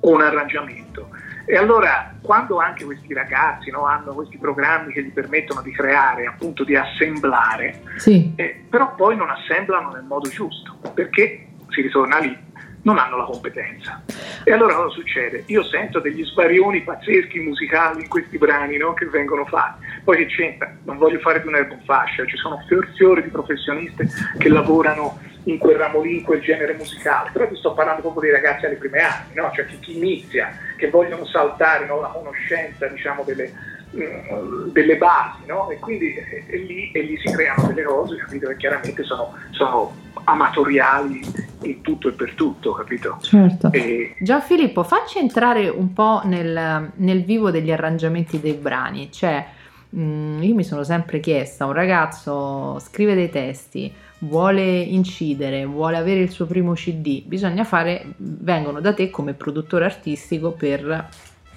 o 0.00 0.10
un 0.10 0.20
arrangiamento. 0.20 1.08
E 1.46 1.56
allora 1.56 2.14
quando 2.20 2.58
anche 2.58 2.84
questi 2.84 3.14
ragazzi 3.14 3.70
no, 3.70 3.86
hanno 3.86 4.12
questi 4.12 4.36
programmi 4.36 4.92
che 4.92 5.02
gli 5.02 5.12
permettono 5.12 5.62
di 5.62 5.72
creare, 5.72 6.26
appunto 6.26 6.62
di 6.62 6.76
assemblare, 6.76 7.84
sì. 7.96 8.34
eh, 8.36 8.64
però 8.68 8.94
poi 8.94 9.16
non 9.16 9.30
assemblano 9.30 9.92
nel 9.92 10.04
modo 10.04 10.28
giusto, 10.28 10.76
perché 10.92 11.46
si 11.70 11.80
ritorna 11.80 12.18
lì, 12.18 12.36
non 12.82 12.98
hanno 12.98 13.16
la 13.16 13.24
competenza. 13.24 14.02
E 14.44 14.52
allora 14.52 14.74
cosa 14.74 14.90
succede? 14.90 15.44
Io 15.46 15.62
sento 15.64 16.00
degli 16.00 16.24
sbarioni 16.24 16.82
pazzeschi 16.82 17.40
musicali 17.40 18.02
in 18.02 18.08
questi 18.08 18.38
brani 18.38 18.76
no, 18.76 18.94
che 18.94 19.06
vengono 19.06 19.44
fatti. 19.44 19.84
Poi 20.04 20.16
che 20.16 20.26
c'entra? 20.26 20.74
Non 20.84 20.96
voglio 20.96 21.18
fare 21.18 21.42
di 21.42 21.48
un 21.48 21.80
fascia, 21.84 22.24
ci 22.26 22.36
sono 22.36 22.62
fior 22.66 22.88
fiori 22.96 23.22
di 23.22 23.28
professioniste 23.28 24.08
che 24.38 24.48
lavorano 24.48 25.18
in 25.44 25.58
quel 25.58 25.76
ramo 25.76 26.02
lì, 26.02 26.18
in 26.18 26.22
quel 26.22 26.40
genere 26.40 26.74
musicale, 26.74 27.30
però 27.32 27.48
ti 27.48 27.56
sto 27.56 27.72
parlando 27.72 28.02
proprio 28.02 28.22
dei 28.22 28.32
ragazzi 28.32 28.66
alle 28.66 28.76
prime 28.76 29.00
anni, 29.00 29.34
no? 29.34 29.50
cioè 29.54 29.64
chi, 29.66 29.78
chi 29.78 29.96
inizia, 29.96 30.54
che 30.76 30.90
vogliono 30.90 31.24
saltare 31.24 31.86
no? 31.86 32.00
la 32.00 32.08
conoscenza 32.08 32.86
diciamo, 32.86 33.22
delle, 33.24 33.50
delle 33.90 34.96
basi, 34.96 35.46
no? 35.46 35.68
e 35.70 35.78
quindi 35.78 36.14
è, 36.14 36.46
è 36.46 36.56
lì, 36.56 36.90
e 36.92 37.02
lì 37.02 37.18
si 37.18 37.32
creano 37.32 37.66
delle 37.68 37.82
cose 37.82 38.16
capito? 38.16 38.48
che 38.48 38.56
chiaramente 38.56 39.02
sono, 39.02 39.34
sono 39.50 39.92
amatoriali 40.24 41.20
in 41.62 41.80
tutto 41.80 42.08
e 42.08 42.12
per 42.12 42.34
tutto, 42.34 42.72
capito? 42.72 43.18
Certo. 43.20 43.72
E... 43.72 44.14
Gian 44.20 44.42
Filippo, 44.42 44.84
facci 44.84 45.18
entrare 45.18 45.68
un 45.68 45.92
po' 45.92 46.20
nel, 46.24 46.92
nel 46.94 47.24
vivo 47.24 47.50
degli 47.50 47.72
arrangiamenti 47.72 48.40
dei 48.40 48.54
brani, 48.54 49.10
cioè 49.10 49.44
mh, 49.90 50.02
mm, 50.02 50.42
io 50.42 50.54
mi 50.54 50.64
sono 50.64 50.84
sempre 50.84 51.18
chiesta, 51.20 51.66
un 51.66 51.72
ragazzo 51.72 52.78
scrive 52.78 53.14
dei 53.14 53.30
testi, 53.30 53.92
vuole 54.20 54.62
incidere, 54.62 55.64
vuole 55.64 55.96
avere 55.96 56.20
il 56.20 56.30
suo 56.30 56.46
primo 56.46 56.74
CD, 56.74 57.22
bisogna 57.24 57.64
fare, 57.64 58.04
vengono 58.16 58.80
da 58.80 58.94
te 58.94 59.10
come 59.10 59.34
produttore 59.34 59.84
artistico 59.84 60.52
per 60.52 61.08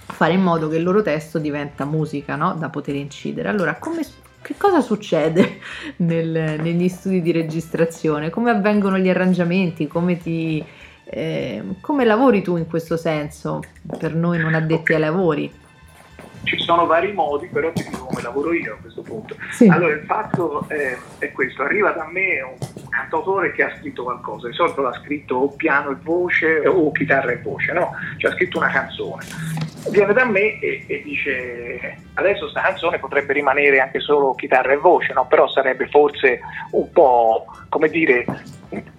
fare 0.06 0.34
in 0.34 0.42
modo 0.42 0.68
che 0.68 0.78
il 0.78 0.84
loro 0.84 1.02
testo 1.02 1.40
diventa 1.40 1.86
musica, 1.86 2.36
no? 2.36 2.54
Da 2.54 2.70
poter 2.70 2.96
incidere. 2.96 3.50
Allora, 3.50 3.76
come, 3.76 4.06
che 4.42 4.56
cosa 4.58 4.82
succede 4.82 5.60
nel, 5.98 6.60
negli 6.62 6.88
studi 6.90 7.22
di 7.22 7.32
registrazione? 7.32 8.30
Come 8.30 8.52
avvengono 8.52 8.98
gli 8.98 9.10
arrangiamenti? 9.10 9.88
Come 9.88 10.18
ti... 10.18 10.64
Eh, 11.06 11.62
come 11.82 12.06
lavori 12.06 12.42
tu 12.42 12.56
in 12.56 12.66
questo 12.66 12.96
senso 12.96 13.60
per 14.00 14.16
noi 14.16 14.40
non 14.40 14.54
addetti 14.54 14.94
ai 14.94 15.00
lavori? 15.02 15.52
ci 16.44 16.60
sono 16.60 16.86
vari 16.86 17.14
modi, 17.14 17.48
però 17.48 17.72
ti 17.72 17.84
dico 17.84 18.06
come 18.06 18.22
lavoro 18.22 18.54
io 18.54 18.74
a 18.74 18.78
questo 18.78 19.02
punto. 19.02 19.36
Sì. 19.52 19.68
Allora 19.68 19.94
il 19.94 20.04
fatto 20.06 20.66
è, 20.68 20.98
è, 21.18 21.32
questo, 21.32 21.64
arriva 21.64 21.92
da 21.92 22.08
me 22.12 22.42
un 22.42 22.90
cantautore 22.90 23.52
che 23.54 23.64
ha 23.64 23.76
scritto 23.78 24.04
qualcosa, 24.04 24.48
di 24.48 24.54
solito 24.54 24.82
l'ha 24.82 24.94
scritto 24.94 25.36
o 25.36 25.48
piano 25.50 25.92
e 25.92 25.96
voce 26.02 26.68
o 26.68 26.92
chitarra 26.92 27.32
e 27.32 27.42
voce, 27.42 27.72
no? 27.72 27.92
Cioè 28.18 28.32
ha 28.32 28.34
scritto 28.36 28.58
una 28.58 28.70
canzone. 28.70 29.26
Viene 29.90 30.14
da 30.14 30.26
me 30.26 30.60
e, 30.60 30.86
e 30.88 31.02
dice 31.04 31.98
adesso 32.14 32.50
sta 32.50 32.62
canzone 32.62 33.00
potrebbe 33.00 33.34
rimanere 33.34 33.80
anche 33.80 34.00
solo 34.00 34.34
chitarra 34.34 34.72
e 34.72 34.78
voce, 34.78 35.14
no? 35.14 35.26
Però 35.28 35.48
sarebbe 35.48 35.88
forse 35.88 36.40
un 36.72 36.92
po', 36.92 37.46
come 37.70 37.90
dire, 37.90 38.26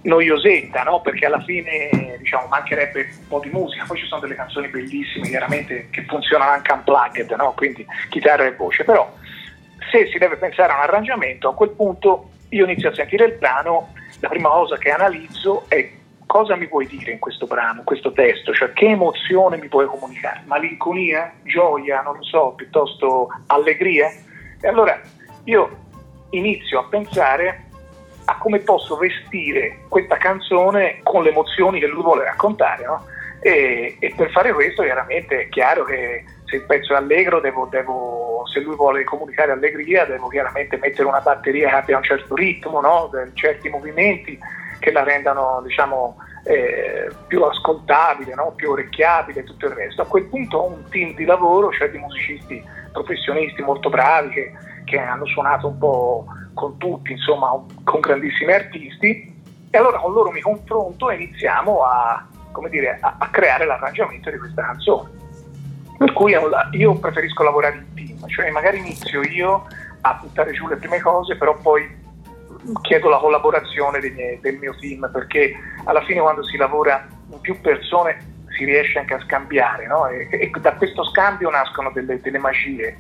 noiosetta, 0.02 0.82
no? 0.82 1.00
Perché 1.00 1.26
alla 1.26 1.40
fine 1.40 2.16
diciamo, 2.18 2.46
mancherebbe 2.48 3.00
un 3.20 3.28
po' 3.28 3.40
di 3.40 3.50
musica, 3.50 3.84
poi 3.86 3.98
ci 3.98 4.06
sono 4.06 4.20
delle 4.20 4.34
canzoni 4.34 4.68
bellissime 4.68 5.28
chiaramente 5.28 5.88
che 5.90 6.04
funzionano 6.06 6.50
anche 6.50 6.72
unplugged, 6.72 7.30
no? 7.32 7.52
Quindi 7.56 7.86
chitarra 8.10 8.44
e 8.44 8.54
voce, 8.54 8.84
però 8.84 9.10
se 9.90 10.06
si 10.10 10.18
deve 10.18 10.36
pensare 10.36 10.72
a 10.72 10.76
un 10.76 10.82
arrangiamento, 10.82 11.48
a 11.48 11.54
quel 11.54 11.70
punto 11.70 12.30
io 12.50 12.64
inizio 12.64 12.90
a 12.90 12.94
sentire 12.94 13.24
il 13.24 13.34
brano, 13.34 13.92
la 14.20 14.28
prima 14.28 14.48
cosa 14.48 14.76
che 14.76 14.90
analizzo 14.90 15.64
è 15.68 15.90
cosa 16.26 16.56
mi 16.56 16.66
vuoi 16.66 16.87
dire 16.87 17.12
in 17.12 17.18
questo 17.18 17.46
brano, 17.46 17.80
in 17.80 17.84
questo 17.84 18.12
testo, 18.12 18.52
cioè 18.52 18.72
che 18.72 18.87
emozione 18.87 19.56
mi 19.56 19.68
puoi 19.68 19.87
comunicare, 19.87 20.42
malinconia, 20.46 21.32
gioia, 21.42 22.02
non 22.02 22.16
lo 22.16 22.22
so, 22.22 22.52
piuttosto 22.56 23.28
allegria. 23.46 24.10
E 24.60 24.68
allora 24.68 25.00
io 25.44 25.82
inizio 26.30 26.80
a 26.80 26.84
pensare 26.84 27.64
a 28.26 28.38
come 28.38 28.60
posso 28.60 28.96
vestire 28.96 29.80
questa 29.88 30.16
canzone 30.16 31.00
con 31.02 31.22
le 31.22 31.30
emozioni 31.30 31.78
che 31.78 31.87
lui 31.87 32.02
vuole 32.02 32.24
raccontare, 32.24 32.84
no? 32.84 33.04
e, 33.40 33.96
e, 33.98 34.14
per 34.16 34.30
fare 34.30 34.54
questo 34.54 34.82
chiaramente 34.82 35.42
è 35.42 35.48
chiaro 35.50 35.84
che 35.84 36.24
se 36.46 36.56
il 36.56 36.62
pezzo 36.62 36.94
è 36.94 36.96
allegro, 36.96 37.40
devo, 37.40 37.66
devo, 37.70 38.44
se 38.50 38.60
lui 38.60 38.74
vuole 38.74 39.04
comunicare 39.04 39.52
allegria, 39.52 40.06
devo 40.06 40.28
chiaramente 40.28 40.78
mettere 40.78 41.06
una 41.06 41.20
batteria 41.20 41.68
che 41.68 41.74
abbia 41.74 41.96
un 41.98 42.02
certo 42.02 42.34
ritmo, 42.34 42.80
no? 42.80 43.10
certi 43.34 43.68
movimenti 43.68 44.38
che 44.78 44.90
la 44.90 45.02
rendano 45.02 45.60
diciamo, 45.62 46.16
eh, 46.44 47.10
più 47.26 47.42
ascoltabile, 47.42 48.34
no? 48.34 48.52
più 48.54 48.70
orecchiabile 48.70 49.40
e 49.40 49.44
tutto 49.44 49.66
il 49.66 49.72
resto. 49.72 50.02
A 50.02 50.06
quel 50.06 50.24
punto 50.24 50.58
ho 50.58 50.66
un 50.66 50.88
team 50.88 51.14
di 51.14 51.24
lavoro, 51.24 51.70
cioè 51.72 51.90
di 51.90 51.98
musicisti 51.98 52.62
professionisti 52.92 53.62
molto 53.62 53.88
bravi 53.88 54.30
che, 54.30 54.52
che 54.84 54.98
hanno 54.98 55.26
suonato 55.26 55.68
un 55.68 55.78
po' 55.78 56.26
con 56.54 56.76
tutti, 56.78 57.12
insomma, 57.12 57.50
con 57.82 58.00
grandissimi 58.00 58.52
artisti, 58.52 59.42
e 59.70 59.78
allora 59.78 59.98
con 59.98 60.12
loro 60.12 60.30
mi 60.30 60.40
confronto 60.40 61.10
e 61.10 61.16
iniziamo 61.16 61.82
a, 61.82 62.24
dire, 62.70 62.98
a, 63.00 63.16
a 63.18 63.28
creare 63.28 63.66
l'arrangiamento 63.66 64.30
di 64.30 64.38
questa 64.38 64.62
canzone. 64.62 65.10
Per 65.98 66.12
cui 66.12 66.37
io 66.72 66.94
preferisco 66.98 67.42
lavorare 67.42 67.76
in 67.76 67.94
team, 67.94 68.28
cioè 68.28 68.50
magari 68.50 68.78
inizio 68.78 69.22
io 69.22 69.66
a 70.02 70.18
buttare 70.20 70.52
giù 70.52 70.68
le 70.68 70.76
prime 70.76 71.00
cose, 71.00 71.37
però 71.37 71.56
poi 71.56 72.02
chiedo 72.83 73.09
la 73.09 73.18
collaborazione 73.18 74.00
miei, 74.00 74.40
del 74.40 74.59
mio 74.59 74.74
team, 74.79 75.11
perché 75.12 75.55
alla 75.85 76.03
fine 76.03 76.20
quando 76.20 76.42
si 76.42 76.57
lavora 76.57 77.07
in 77.31 77.40
più 77.40 77.61
persone 77.61 78.33
si 78.57 78.64
riesce 78.64 78.98
anche 78.98 79.14
a 79.14 79.20
scambiare, 79.20 79.87
no? 79.87 80.07
e, 80.07 80.29
e, 80.31 80.50
da 80.61 80.74
questo 80.74 81.05
scambio 81.05 81.50
nascono 81.50 81.90
delle, 81.90 82.20
delle 82.20 82.38
magie. 82.38 82.96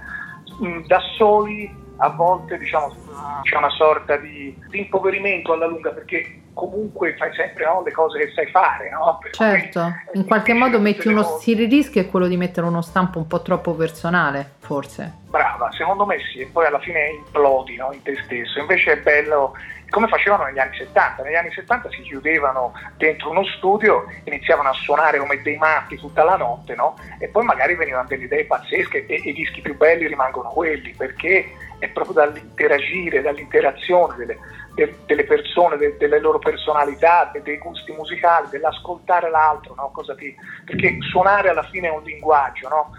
Mm, 0.62 0.84
da 0.86 1.00
soli 1.16 1.82
a 1.98 2.08
volte 2.10 2.58
diciamo, 2.58 2.94
c'è 3.42 3.56
una 3.56 3.70
sorta 3.70 4.16
di, 4.16 4.56
di, 4.68 4.78
impoverimento 4.78 5.52
alla 5.52 5.66
lunga 5.66 5.90
perché 5.90 6.40
comunque 6.54 7.14
fai 7.16 7.34
sempre 7.34 7.64
no, 7.64 7.82
le 7.84 7.92
cose 7.92 8.18
che 8.18 8.32
sai 8.34 8.46
fare. 8.46 8.90
No? 8.90 9.18
certo, 9.32 9.92
in 10.12 10.24
qualche 10.24 10.54
modo 10.54 10.80
metti 10.80 11.08
uno 11.08 11.22
stile 11.22 11.64
il 11.64 11.70
rischio 11.70 12.00
è 12.00 12.08
quello 12.08 12.26
di 12.26 12.36
mettere 12.36 12.66
uno 12.66 12.80
stampo 12.80 13.18
un 13.18 13.26
po' 13.26 13.42
troppo 13.42 13.74
personale, 13.74 14.52
forse. 14.60 15.22
Brava, 15.26 15.70
secondo 15.72 16.06
me 16.06 16.16
sì, 16.32 16.40
e 16.40 16.46
poi 16.46 16.66
alla 16.66 16.78
fine 16.78 17.10
implodi 17.10 17.76
no, 17.76 17.92
in 17.92 18.02
te 18.02 18.16
stesso. 18.24 18.60
Invece 18.60 18.92
è 18.92 19.00
bello 19.00 19.52
come 19.90 20.08
facevano 20.08 20.44
negli 20.44 20.58
anni 20.58 20.76
70. 20.76 21.22
Negli 21.22 21.34
anni 21.34 21.52
70 21.52 21.88
si 21.90 22.02
chiudevano 22.02 22.72
dentro 22.96 23.30
uno 23.30 23.44
studio, 23.44 24.06
iniziavano 24.24 24.70
a 24.70 24.72
suonare 24.72 25.18
come 25.18 25.40
dei 25.42 25.56
matti 25.56 25.96
tutta 25.96 26.24
la 26.24 26.36
notte, 26.36 26.74
no? 26.74 26.96
E 27.18 27.28
poi 27.28 27.44
magari 27.44 27.74
venivano 27.76 28.06
delle 28.08 28.24
idee 28.24 28.44
pazzesche 28.44 29.06
e, 29.06 29.22
e 29.24 29.30
i 29.30 29.32
dischi 29.32 29.60
più 29.60 29.76
belli 29.76 30.06
rimangono 30.06 30.50
quelli, 30.50 30.94
perché 30.96 31.48
è 31.84 31.88
proprio 31.90 32.14
dall'interagire, 32.14 33.20
dall'interazione 33.20 34.16
delle, 34.16 34.38
de, 34.74 34.96
delle 35.04 35.24
persone, 35.24 35.76
de, 35.76 35.96
delle 35.98 36.18
loro 36.18 36.38
personalità, 36.38 37.30
de, 37.32 37.42
dei 37.42 37.58
gusti 37.58 37.92
musicali, 37.92 38.48
dell'ascoltare 38.48 39.28
l'altro, 39.28 39.74
no? 39.74 39.92
ti, 40.16 40.34
perché 40.64 40.96
suonare 41.10 41.50
alla 41.50 41.62
fine 41.64 41.88
è 41.88 41.90
un 41.90 42.02
linguaggio, 42.02 42.68
no? 42.68 42.90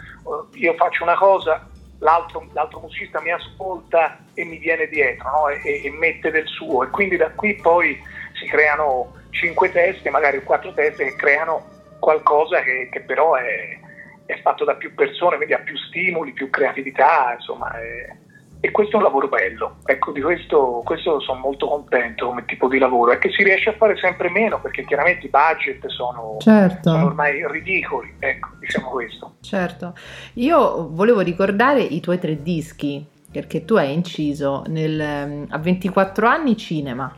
io 0.54 0.74
faccio 0.76 1.04
una 1.04 1.16
cosa, 1.16 1.68
l'altro, 2.00 2.48
l'altro, 2.54 2.80
musicista 2.80 3.22
mi 3.22 3.32
ascolta 3.32 4.20
e 4.36 4.46
mi 4.46 4.58
viene 4.58 4.88
dietro 4.88 5.30
no? 5.32 5.48
e, 5.50 5.82
e, 5.84 5.92
mette 5.92 6.30
del 6.30 6.48
suo 6.48 6.84
e 6.84 6.90
quindi 6.90 7.18
da 7.18 7.32
qui 7.32 7.56
poi 7.56 8.00
si 8.34 8.46
creano 8.46 9.14
cinque 9.32 9.72
teste, 9.72 10.12
magari 10.12 10.44
quattro 10.44 10.74
teste 10.74 11.06
che 11.06 11.16
creano 11.16 11.74
qualcosa 12.00 12.62
che, 12.62 12.90
che 12.92 13.02
però 13.02 13.34
è, 13.34 13.80
è, 14.28 14.40
fatto 14.42 14.64
da 14.64 14.76
più 14.76 14.94
persone, 14.94 15.38
quindi 15.38 15.56
ha 15.56 15.60
più 15.60 15.76
stimoli, 15.76 16.34
più 16.34 16.52
creatività, 16.52 17.34
insomma. 17.34 17.72
È, 17.80 18.24
e 18.60 18.72
questo 18.72 18.94
è 18.94 18.98
un 18.98 19.04
lavoro 19.04 19.28
bello, 19.28 19.78
ecco 19.86 20.12
di 20.12 20.22
questo, 20.22 20.82
questo, 20.84 21.20
sono 21.20 21.40
molto 21.40 21.68
contento 21.68 22.28
come 22.28 22.46
tipo 22.46 22.68
di 22.68 22.80
lavoro 22.80 23.12
e 23.12 23.20
che 23.20 23.30
si 23.30 23.44
riesce 23.44 23.70
a 23.70 23.74
fare 23.74 23.96
sempre 23.98 24.30
meno 24.30 24.60
perché 24.60 24.84
chiaramente 24.86 25.28
i 25.28 25.30
budget 25.30 25.86
sono, 25.88 26.38
certo. 26.40 26.90
sono 26.90 27.06
ormai 27.06 27.46
ridicoli, 27.48 28.16
ecco 28.20 28.50
diciamo 28.60 28.90
questo. 28.90 29.36
Certo, 29.42 29.94
io 30.34 30.90
volevo 30.90 31.22
ricordare 31.22 31.82
i 31.82 32.00
tuoi 32.00 32.18
tre 32.18 32.42
dischi 32.42 33.06
perché 33.32 33.66
tu 33.66 33.76
hai 33.76 33.94
inciso 33.94 34.64
nel, 34.68 35.46
a 35.50 35.58
24 35.58 36.28
anni 36.28 36.56
cinema. 36.56 37.14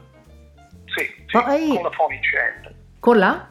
Sì, 0.86 1.04
sì 1.28 1.38
hai... 1.38 1.68
con 1.68 1.84
la 1.84 1.90
Phonic. 1.90 2.74
Con 3.00 3.18
la? 3.20 3.48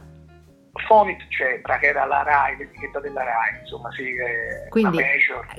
Phonic 0.87 1.27
Cetra, 1.29 1.77
che 1.77 1.87
era 1.87 2.05
la 2.05 2.23
RAI, 2.23 2.57
l'etichetta 2.57 2.99
della 2.99 3.23
RAI, 3.23 3.59
insomma, 3.61 3.91
sì, 3.91 4.15
quindi, 4.69 5.01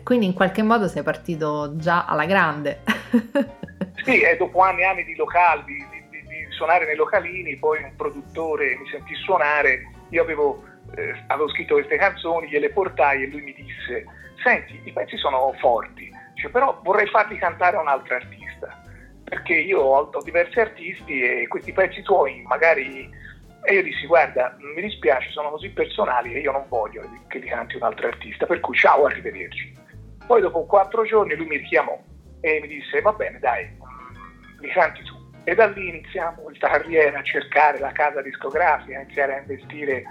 quindi 0.03 0.27
in 0.27 0.35
qualche 0.35 0.63
modo 0.63 0.89
sei 0.89 1.03
partito 1.03 1.77
già 1.77 2.05
alla 2.07 2.27
grande. 2.27 2.83
sì, 4.05 4.21
e 4.21 4.37
dopo 4.37 4.61
anni 4.61 4.81
e 4.81 4.85
anni 4.85 5.05
di 5.05 5.15
locali, 5.15 5.65
di, 5.65 5.85
di, 6.11 6.23
di, 6.23 6.47
suonare 6.51 6.87
nei 6.87 6.97
localini, 6.97 7.57
poi 7.57 7.83
un 7.83 7.95
produttore 7.97 8.77
mi 8.77 8.89
sentì 8.89 9.15
suonare, 9.15 9.91
io 10.11 10.23
avevo, 10.23 10.65
eh, 10.97 11.15
avevo 11.27 11.49
scritto 11.51 11.75
queste 11.75 11.97
canzoni, 11.97 12.49
gliele 12.49 12.71
portai 12.71 13.23
e 13.23 13.27
lui 13.29 13.43
mi 13.43 13.55
disse, 13.55 14.05
senti, 14.43 14.81
i 14.85 14.93
pezzi 14.93 15.17
sono 15.17 15.55
forti, 15.59 16.11
cioè, 16.35 16.51
però 16.51 16.81
vorrei 16.83 17.07
farli 17.09 17.37
cantare 17.39 17.77
a 17.77 17.81
un 17.81 17.89
altro 17.89 18.15
artista, 18.15 18.83
perché 19.25 19.55
io 19.55 19.81
ho, 19.81 20.11
ho 20.13 20.23
diversi 20.23 20.61
artisti 20.61 21.21
e 21.21 21.49
questi 21.49 21.73
pezzi 21.73 22.03
tuoi 22.03 22.43
magari 22.47 23.27
e 23.63 23.75
io 23.75 23.83
dissi, 23.83 24.07
guarda, 24.07 24.57
mi 24.59 24.81
dispiace, 24.81 25.31
sono 25.31 25.51
così 25.51 25.69
personali 25.71 26.35
e 26.35 26.41
io 26.41 26.53
non 26.53 26.65
voglio 26.69 27.03
che 27.27 27.39
li 27.39 27.49
canti 27.49 27.77
un 27.77 27.83
altro 27.83 28.09
artista, 28.09 28.47
per 28.47 28.61
cui 28.61 28.77
ciao, 28.77 29.05
arrivederci. 29.05 29.77
Poi 30.27 30.41
dopo 30.41 30.65
quattro 30.65 31.05
giorni 31.05 31.35
lui 31.35 31.47
mi 31.47 31.57
richiamò 31.57 31.99
e 32.41 32.61
mi 32.61 32.69
disse, 32.69 33.01
va 33.01 33.13
bene, 33.13 33.39
dai, 33.39 33.67
mm, 33.67 34.61
li 34.61 34.69
canti 34.69 35.03
tu. 35.03 35.17
E 35.45 35.55
da 35.55 35.67
lì 35.67 35.89
iniziamo 35.89 36.43
questa 36.43 36.69
carriera 36.69 37.19
a 37.19 37.23
cercare 37.23 37.79
la 37.79 37.93
casa 37.93 38.23
discografica, 38.23 39.01
iniziare 39.01 39.37
a 39.37 39.41
investire 39.41 40.05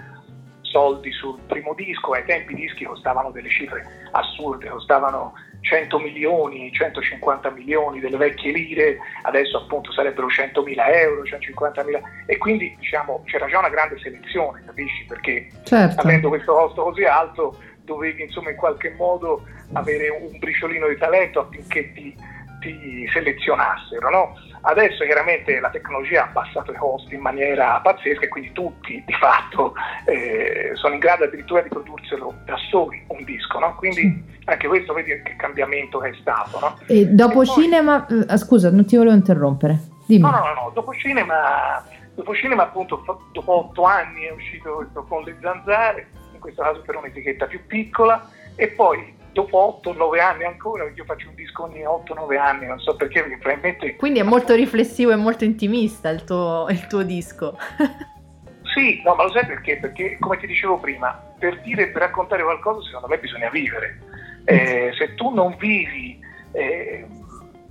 soldi 0.62 1.10
sul 1.12 1.40
primo 1.46 1.74
disco, 1.74 2.12
ai 2.12 2.24
tempi 2.24 2.52
i 2.52 2.56
dischi 2.56 2.84
costavano 2.84 3.30
delle 3.30 3.48
cifre 3.48 3.84
assurde, 4.12 4.68
costavano 4.68 5.32
100 5.68 5.98
milioni, 5.98 6.72
150 6.72 7.50
milioni 7.50 8.00
delle 8.00 8.16
vecchie 8.16 8.52
lire, 8.52 8.98
adesso 9.22 9.58
appunto 9.58 9.92
sarebbero 9.92 10.26
100 10.26 10.62
mila 10.62 10.90
euro, 10.90 11.24
150 11.24 11.84
mila 11.84 12.00
e 12.24 12.38
quindi 12.38 12.74
diciamo 12.78 13.22
c'era 13.26 13.46
già 13.46 13.58
una 13.58 13.68
grande 13.68 13.98
selezione, 13.98 14.62
capisci? 14.64 15.04
Perché 15.04 15.50
certo. 15.64 16.00
avendo 16.00 16.28
questo 16.28 16.54
costo 16.54 16.82
così 16.84 17.04
alto 17.04 17.58
dovevi 17.82 18.22
insomma 18.22 18.50
in 18.50 18.56
qualche 18.56 18.94
modo 18.96 19.46
avere 19.74 20.08
un 20.08 20.38
briciolino 20.38 20.88
di 20.88 20.96
talento 20.96 21.40
affinché 21.40 21.92
ti, 21.92 22.16
ti 22.60 23.06
selezionassero, 23.12 24.08
no? 24.08 24.34
Adesso 24.60 25.04
chiaramente 25.04 25.60
la 25.60 25.70
tecnologia 25.70 26.22
ha 26.22 26.26
abbassato 26.26 26.72
i 26.72 26.76
costi 26.76 27.14
in 27.14 27.20
maniera 27.20 27.80
pazzesca 27.80 28.24
e 28.24 28.28
quindi 28.28 28.52
tutti 28.52 29.02
di 29.06 29.12
fatto 29.14 29.74
eh, 30.04 30.72
sono 30.74 30.94
in 30.94 31.00
grado 31.00 31.24
addirittura 31.24 31.60
di 31.62 31.68
produrselo 31.68 32.34
da 32.44 32.56
soli 32.70 33.02
un 33.08 33.24
disco, 33.24 33.58
no? 33.58 33.74
Quindi 33.76 34.24
anche 34.44 34.66
questo 34.66 34.92
vedi 34.92 35.10
che 35.22 35.36
cambiamento 35.36 35.98
che 35.98 36.10
è 36.10 36.14
stato. 36.20 36.58
No? 36.58 36.78
E 36.86 37.06
dopo 37.06 37.42
e 37.42 37.46
cinema, 37.46 38.02
poi... 38.02 38.24
Eh, 38.28 38.36
scusa, 38.36 38.70
non 38.70 38.84
ti 38.84 38.96
volevo 38.96 39.14
interrompere. 39.14 39.78
Dimmi. 40.06 40.22
No, 40.22 40.30
no, 40.30 40.38
no, 40.38 40.52
no. 40.54 40.70
dopo 40.74 40.92
cinema, 40.94 41.84
dopo 42.14 42.34
cinema 42.34 42.62
appunto 42.64 43.02
dopo 43.32 43.52
otto 43.52 43.84
anni 43.84 44.24
è 44.24 44.32
uscito 44.32 44.90
con 45.06 45.22
le 45.22 45.36
zanzare, 45.40 46.08
in 46.32 46.40
questo 46.40 46.62
caso 46.62 46.80
per 46.82 46.96
un'etichetta 46.96 47.46
più 47.46 47.64
piccola, 47.66 48.26
e 48.54 48.68
poi 48.68 49.16
dopo 49.38 49.80
8-9 49.84 50.20
anni 50.20 50.44
ancora, 50.44 50.90
io 50.92 51.04
faccio 51.04 51.28
un 51.28 51.36
disco 51.36 51.64
ogni 51.64 51.82
8-9 51.82 52.36
anni, 52.36 52.66
non 52.66 52.80
so 52.80 52.96
perché, 52.96 53.20
perché 53.20 53.38
probabilmente... 53.38 53.94
Quindi 53.94 54.18
è 54.18 54.24
molto 54.24 54.54
riflessivo 54.54 55.12
e 55.12 55.16
molto 55.16 55.44
intimista 55.44 56.08
il 56.08 56.24
tuo, 56.24 56.66
il 56.70 56.86
tuo 56.88 57.04
disco. 57.04 57.56
sì, 58.74 59.00
no, 59.04 59.14
ma 59.14 59.22
lo 59.24 59.30
sai 59.30 59.46
perché? 59.46 59.76
Perché, 59.76 60.16
come 60.18 60.38
ti 60.38 60.48
dicevo 60.48 60.78
prima, 60.78 61.10
per 61.38 61.60
dire 61.60 61.88
per 61.90 62.02
raccontare 62.02 62.42
qualcosa, 62.42 62.84
secondo 62.86 63.06
me 63.06 63.18
bisogna 63.18 63.48
vivere. 63.50 64.00
Eh, 64.44 64.90
se 64.98 65.14
tu 65.14 65.32
non 65.32 65.54
vivi, 65.56 66.18
eh, 66.52 67.06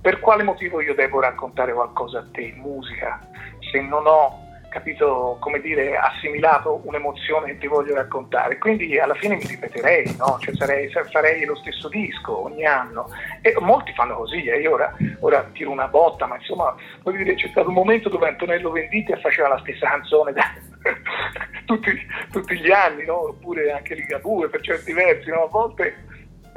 per 0.00 0.20
quale 0.20 0.44
motivo 0.44 0.80
io 0.80 0.94
devo 0.94 1.20
raccontare 1.20 1.74
qualcosa 1.74 2.20
a 2.20 2.26
te 2.32 2.40
in 2.40 2.60
musica? 2.60 3.20
se 3.70 3.80
non 3.80 4.06
ho 4.06 4.46
capito, 4.68 5.36
come 5.40 5.60
dire, 5.60 5.96
assimilato 5.96 6.80
un'emozione 6.84 7.46
che 7.46 7.58
ti 7.58 7.66
voglio 7.66 7.94
raccontare. 7.94 8.58
Quindi 8.58 8.98
alla 8.98 9.14
fine 9.14 9.36
mi 9.36 9.44
ripeterei, 9.44 10.16
no? 10.16 10.38
cioè, 10.40 10.54
sarei, 10.54 10.90
farei 10.90 11.44
lo 11.44 11.56
stesso 11.56 11.88
disco 11.88 12.44
ogni 12.44 12.64
anno. 12.64 13.08
E 13.40 13.54
molti 13.60 13.92
fanno 13.92 14.16
così, 14.16 14.44
eh? 14.44 14.60
io 14.60 14.72
ora, 14.72 14.94
ora, 15.20 15.48
tiro 15.52 15.70
una 15.70 15.88
botta, 15.88 16.26
ma 16.26 16.36
insomma, 16.36 16.74
voglio 17.02 17.22
dire, 17.22 17.34
c'è 17.34 17.48
stato 17.48 17.68
un 17.68 17.74
momento 17.74 18.08
dove 18.08 18.28
Antonello 18.28 18.70
Venditti 18.70 19.14
faceva 19.20 19.48
la 19.48 19.58
stessa 19.60 19.88
canzone 19.88 20.32
da 20.32 20.44
tutti, 21.64 22.06
tutti, 22.30 22.58
gli 22.58 22.70
anni, 22.70 23.04
no? 23.04 23.28
oppure 23.28 23.72
anche 23.72 23.94
Ligabue 23.94 24.48
per 24.48 24.60
certi 24.60 24.92
versi, 24.92 25.30
no? 25.30 25.44
a 25.44 25.48
volte 25.48 26.06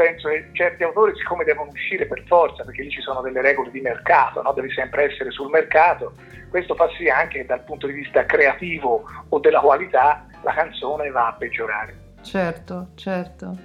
penso 0.01 0.29
che 0.29 0.49
certi 0.53 0.81
autori, 0.81 1.15
siccome 1.15 1.43
devono 1.43 1.69
uscire 1.69 2.07
per 2.07 2.23
forza, 2.25 2.63
perché 2.63 2.81
lì 2.81 2.89
ci 2.89 3.01
sono 3.01 3.21
delle 3.21 3.41
regole 3.41 3.69
di 3.69 3.81
mercato, 3.81 4.41
no? 4.41 4.51
devi 4.53 4.71
sempre 4.71 5.11
essere 5.11 5.29
sul 5.29 5.49
mercato, 5.49 6.13
questo 6.49 6.73
fa 6.73 6.89
sì 6.97 7.07
anche 7.07 7.39
che 7.39 7.45
dal 7.45 7.63
punto 7.63 7.85
di 7.85 7.93
vista 7.93 8.25
creativo 8.25 9.03
o 9.29 9.39
della 9.39 9.59
qualità 9.59 10.25
la 10.41 10.53
canzone 10.53 11.11
va 11.11 11.27
a 11.27 11.33
peggiorare. 11.33 11.95
Certo, 12.23 12.89
certo. 12.95 13.57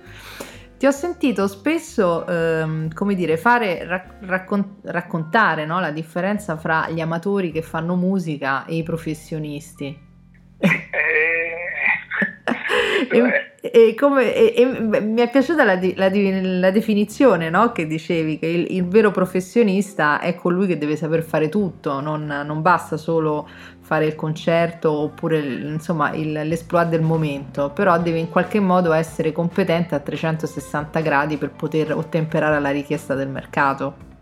Ti 0.76 0.84
ho 0.84 0.90
sentito 0.90 1.48
spesso, 1.48 2.26
ehm, 2.26 2.92
come 2.92 3.14
dire, 3.14 3.38
fare, 3.38 3.86
raccon- 4.20 4.80
raccontare 4.84 5.64
no? 5.64 5.80
la 5.80 5.90
differenza 5.90 6.58
fra 6.58 6.90
gli 6.90 7.00
amatori 7.00 7.50
che 7.50 7.62
fanno 7.62 7.96
musica 7.96 8.66
e 8.66 8.76
i 8.76 8.82
professionisti. 8.82 10.04
Eh, 10.58 11.45
e, 13.08 13.50
e, 13.60 13.94
come, 13.94 14.34
e, 14.34 14.64
mi 15.00 15.20
è 15.20 15.30
piaciuta 15.30 15.64
la, 15.64 15.78
la, 15.94 16.10
la 16.12 16.70
definizione 16.70 17.50
no? 17.50 17.72
che 17.72 17.86
dicevi 17.86 18.38
che 18.38 18.46
il, 18.46 18.66
il, 18.76 18.86
vero 18.86 19.10
professionista 19.10 20.20
è 20.20 20.34
colui 20.34 20.66
che 20.66 20.78
deve 20.78 20.96
saper 20.96 21.22
fare 21.22 21.48
tutto, 21.48 22.00
non, 22.00 22.26
non 22.44 22.62
basta 22.62 22.96
solo 22.96 23.48
fare 23.80 24.06
il 24.06 24.14
concerto 24.16 24.90
oppure 24.90 25.38
insomma 25.38 26.12
il, 26.12 26.32
l'esploit 26.32 26.88
del 26.88 27.02
momento, 27.02 27.70
però 27.70 27.98
deve 28.00 28.18
in 28.18 28.28
qualche 28.28 28.60
modo 28.60 28.92
essere 28.92 29.32
competente 29.32 29.94
a 29.94 30.00
360 30.00 31.00
gradi 31.00 31.36
per 31.36 31.50
poter 31.50 31.92
ottemperare 31.92 32.56
alla 32.56 32.70
richiesta 32.70 33.14
del 33.14 33.28
mercato. 33.28 34.14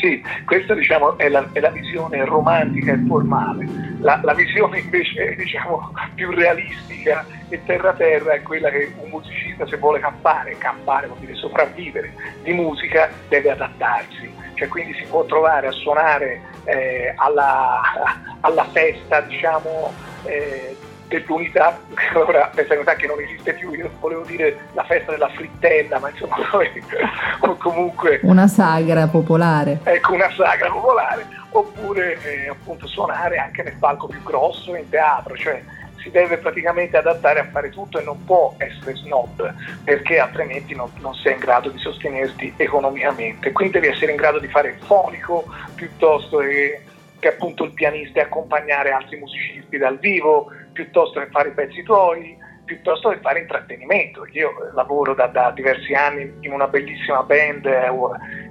Sì, 0.00 0.22
questa 0.44 0.74
diciamo, 0.74 1.16
è, 1.18 1.28
la, 1.28 1.46
è, 1.52 1.60
la, 1.60 1.70
visione 1.70 2.24
romantica 2.24 2.92
e 2.92 3.04
formale. 3.06 3.66
La, 4.00 4.20
la 4.22 4.34
visione 4.34 4.80
invece 4.80 5.34
diciamo, 5.36 5.92
più 6.14 6.30
realistica 6.30 7.24
e 7.48 7.62
terra-terra 7.64 8.32
è 8.34 8.42
quella 8.42 8.70
che 8.70 8.92
un 8.96 9.10
musicista 9.10 9.66
se 9.66 9.76
vuole 9.76 10.00
campare, 10.00 10.56
campare 10.58 11.06
vuol 11.06 11.18
dire 11.18 11.34
sopravvivere, 11.34 12.12
di 12.42 12.52
musica 12.52 13.10
deve 13.28 13.50
adattarsi. 13.50 14.30
Cioè, 14.54 14.68
quindi 14.68 14.94
si 14.94 15.04
può 15.04 15.24
trovare 15.24 15.68
a 15.68 15.72
suonare 15.72 16.40
eh, 16.64 17.12
alla, 17.16 17.80
alla, 18.40 18.64
festa 18.72 19.20
diciamo, 19.20 19.92
eh, 20.24 20.76
dell'unità, 21.18 21.78
ora 22.14 22.50
questa 22.52 22.74
unità 22.74 22.94
che 22.94 23.06
non 23.06 23.20
esiste 23.20 23.54
più, 23.54 23.72
io 23.72 23.90
volevo 24.00 24.22
dire 24.22 24.68
la 24.72 24.84
festa 24.84 25.12
della 25.12 25.28
frittella, 25.28 25.98
ma 25.98 26.10
insomma 26.10 26.36
o 27.40 27.56
comunque... 27.56 28.20
Una 28.22 28.48
sagra 28.48 29.06
popolare. 29.06 29.80
Ecco, 29.84 30.14
una 30.14 30.30
sagra 30.30 30.70
popolare, 30.70 31.26
oppure 31.50 32.18
eh, 32.22 32.48
appunto 32.48 32.86
suonare 32.86 33.38
anche 33.38 33.62
nel 33.62 33.76
palco 33.78 34.06
più 34.06 34.22
grosso, 34.22 34.74
in 34.74 34.88
teatro, 34.88 35.36
cioè 35.36 35.62
si 36.02 36.10
deve 36.10 36.38
praticamente 36.38 36.96
adattare 36.96 37.40
a 37.40 37.48
fare 37.50 37.70
tutto 37.70 37.98
e 37.98 38.02
non 38.02 38.24
può 38.24 38.54
essere 38.58 38.96
snob 38.96 39.54
perché 39.84 40.18
altrimenti 40.18 40.74
non, 40.74 40.90
non 41.00 41.14
sei 41.14 41.34
in 41.34 41.38
grado 41.38 41.70
di 41.70 41.78
sostenerti 41.78 42.54
economicamente. 42.56 43.52
Quindi 43.52 43.78
devi 43.78 43.92
essere 43.92 44.10
in 44.10 44.16
grado 44.16 44.38
di 44.38 44.48
fare 44.48 44.78
fonico 44.82 45.44
piuttosto 45.74 46.38
che, 46.38 46.82
che 47.18 47.28
appunto 47.28 47.64
il 47.64 47.72
pianista 47.72 48.18
e 48.18 48.24
accompagnare 48.24 48.90
altri 48.90 49.18
musicisti 49.18 49.78
dal 49.78 49.98
vivo, 49.98 50.50
piuttosto 50.72 51.20
che 51.20 51.28
fare 51.30 51.50
i 51.50 51.52
pezzi 51.52 51.82
tuoi, 51.82 52.36
piuttosto 52.64 53.10
che 53.10 53.18
fare 53.20 53.40
intrattenimento. 53.40 54.26
Io 54.32 54.70
lavoro 54.74 55.14
da, 55.14 55.26
da 55.26 55.50
diversi 55.50 55.92
anni 55.94 56.32
in 56.40 56.52
una 56.52 56.68
bellissima 56.68 57.22
band 57.22 57.66
eh, 57.66 57.90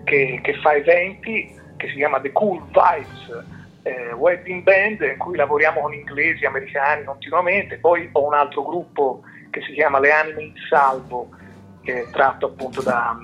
che, 0.03 0.39
che, 0.43 0.53
fa 0.62 0.73
eventi 0.73 1.53
che 1.77 1.88
si 1.88 1.95
chiama 1.95 2.19
The 2.19 2.31
Cool 2.31 2.62
Vibes 2.67 3.43
eh, 3.84 4.13
Wedding 4.13 4.63
Band 4.63 5.01
in 5.01 5.17
cui 5.17 5.36
lavoriamo 5.36 5.81
con 5.81 5.93
inglesi, 5.93 6.45
americani 6.45 7.03
continuamente, 7.03 7.77
poi 7.77 8.10
ho 8.12 8.25
un 8.25 8.34
altro 8.34 8.63
gruppo 8.63 9.21
che 9.49 9.62
si 9.62 9.73
chiama 9.73 9.99
Le 9.99 10.12
Anime 10.12 10.43
in 10.43 10.53
Salvo 10.69 11.29
che 11.81 12.03
è 12.03 12.10
tratto 12.12 12.47
appunto 12.47 12.81
da, 12.84 13.17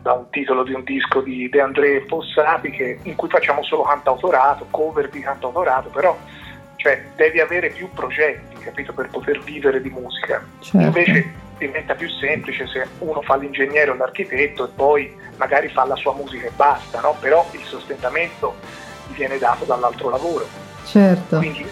da 0.00 0.12
un 0.12 0.30
titolo 0.30 0.62
di 0.62 0.72
un 0.72 0.84
disco 0.84 1.20
di 1.20 1.48
De 1.48 1.60
André 1.60 2.04
Fossati 2.06 2.70
che, 2.70 2.98
in 3.02 3.16
cui 3.16 3.28
facciamo 3.28 3.62
solo 3.64 3.82
cantautorato, 3.82 4.66
cover 4.70 5.08
di 5.08 5.20
cantautorato, 5.20 5.88
però 5.90 6.16
cioè 6.76 7.02
devi 7.16 7.40
avere 7.40 7.70
più 7.70 7.90
progetti, 7.92 8.56
capito, 8.58 8.92
per 8.92 9.08
poter 9.08 9.42
vivere 9.42 9.80
di 9.80 9.90
musica. 9.90 10.44
Certo. 10.60 10.78
Invece 10.78 11.44
diventa 11.58 11.94
più 11.94 12.08
semplice 12.08 12.66
se 12.66 12.86
uno 12.98 13.22
fa 13.22 13.36
l'ingegnere 13.36 13.90
o 13.90 13.94
l'architetto 13.94 14.66
e 14.66 14.70
poi 14.74 15.16
magari 15.36 15.68
fa 15.68 15.84
la 15.84 15.96
sua 15.96 16.14
musica 16.14 16.46
e 16.46 16.52
basta, 16.54 17.00
no? 17.00 17.16
Però 17.20 17.48
il 17.52 17.64
sostentamento 17.64 18.56
viene 19.08 19.38
dato 19.38 19.64
dall'altro 19.64 20.10
lavoro. 20.10 20.46
Certo. 20.84 21.38
Quindi 21.38 21.66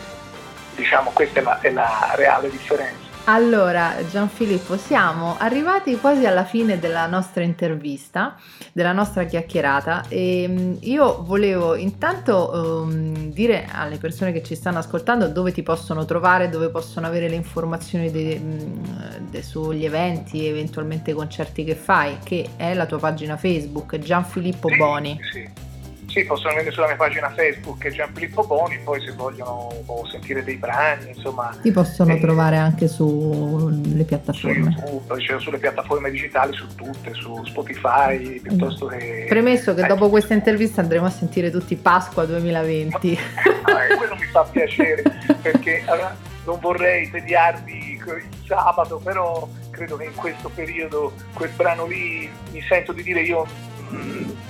diciamo 0.75 1.11
questa 1.13 1.41
è 1.41 1.43
la, 1.43 1.61
è 1.61 1.71
la 1.71 2.13
reale 2.17 2.51
differenza. 2.51 3.04
Allora, 3.27 3.95
Gianfilippo, 4.11 4.77
siamo 4.77 5.37
arrivati 5.39 5.97
quasi 5.97 6.27
alla 6.27 6.45
fine 6.45 6.79
della 6.79 7.07
nostra 7.07 7.43
intervista, 7.43 8.37
della 8.71 8.93
nostra 8.93 9.25
chiacchierata 9.25 10.05
e 10.09 10.47
mm, 10.47 10.75
io 10.81 11.23
volevo 11.23 11.75
intanto 11.75 12.83
um, 12.85 13.33
dire 13.33 13.67
alle 13.73 13.97
persone 13.97 14.31
che 14.31 14.43
ci 14.43 14.55
stanno 14.55 14.77
ascoltando 14.77 15.29
dove 15.29 15.53
ti 15.53 15.63
possono 15.63 16.05
trovare, 16.05 16.51
dove 16.51 16.69
possono 16.69 17.07
avere 17.07 17.31
le 17.31 17.37
informazioni 17.37 18.11
de, 18.11 18.39
mm, 18.39 18.85
de, 19.31 19.43
sugli 19.43 19.87
eventi, 19.87 20.47
eventualmente 20.47 21.15
concerti 21.15 21.65
che 21.65 21.75
fai, 21.75 22.19
che 22.23 22.51
è 22.57 22.75
la 22.75 22.85
tua 22.85 22.99
pagina 22.99 23.39
Facebook, 23.39 23.99
Gianfilippo 23.99 24.69
Boni. 24.77 25.19
Sì. 25.33 25.73
Sì, 26.15 26.25
possono 26.27 26.55
venire 26.55 26.71
sulla 26.71 26.87
mia 26.87 26.95
pagina 26.95 27.29
Facebook 27.31 27.81
che 27.81 27.89
è 27.89 27.91
Gianfilippo 27.91 28.45
Boni, 28.45 28.79
poi 28.85 29.01
se 29.01 29.11
vogliono 29.11 29.69
sentire 30.09 30.45
dei 30.45 30.55
brani, 30.55 31.09
insomma... 31.09 31.59
Ti 31.61 31.73
possono 31.73 32.13
eh, 32.13 32.21
trovare 32.21 32.57
anche 32.57 32.87
sulle 32.87 34.05
piattaforme. 34.05 34.77
Su 34.79 34.85
YouTube, 34.85 35.21
cioè 35.21 35.41
sulle 35.41 35.59
piattaforme 35.59 36.13
digitali, 36.13 36.53
su 36.53 36.73
tutte, 36.77 37.13
su 37.15 37.45
Spotify, 37.47 38.39
piuttosto 38.39 38.87
che... 38.87 39.27
Premesso 39.29 39.75
che 39.75 39.83
eh, 39.83 39.87
dopo 39.89 40.09
questa 40.09 40.35
intervista 40.35 40.83
andremo 40.83 41.07
a 41.07 41.11
sentire 41.11 41.51
tutti 41.51 41.75
Pasqua 41.75 42.25
2020. 42.25 43.19
Ah, 43.65 43.97
quello 43.97 44.15
mi 44.15 44.27
fa 44.27 44.43
piacere, 44.45 45.03
perché 45.41 45.83
allora, 45.87 46.15
non 46.45 46.61
vorrei 46.61 47.11
tediarvi 47.11 47.99
il 48.05 48.23
sabato, 48.47 49.01
però 49.03 49.49
credo 49.71 49.97
che 49.97 50.05
in 50.05 50.15
questo 50.15 50.51
periodo 50.55 51.13
quel 51.33 51.51
brano 51.57 51.87
lì 51.87 52.31
mi 52.53 52.63
sento 52.69 52.93
di 52.93 53.03
dire 53.03 53.23
io 53.23 53.47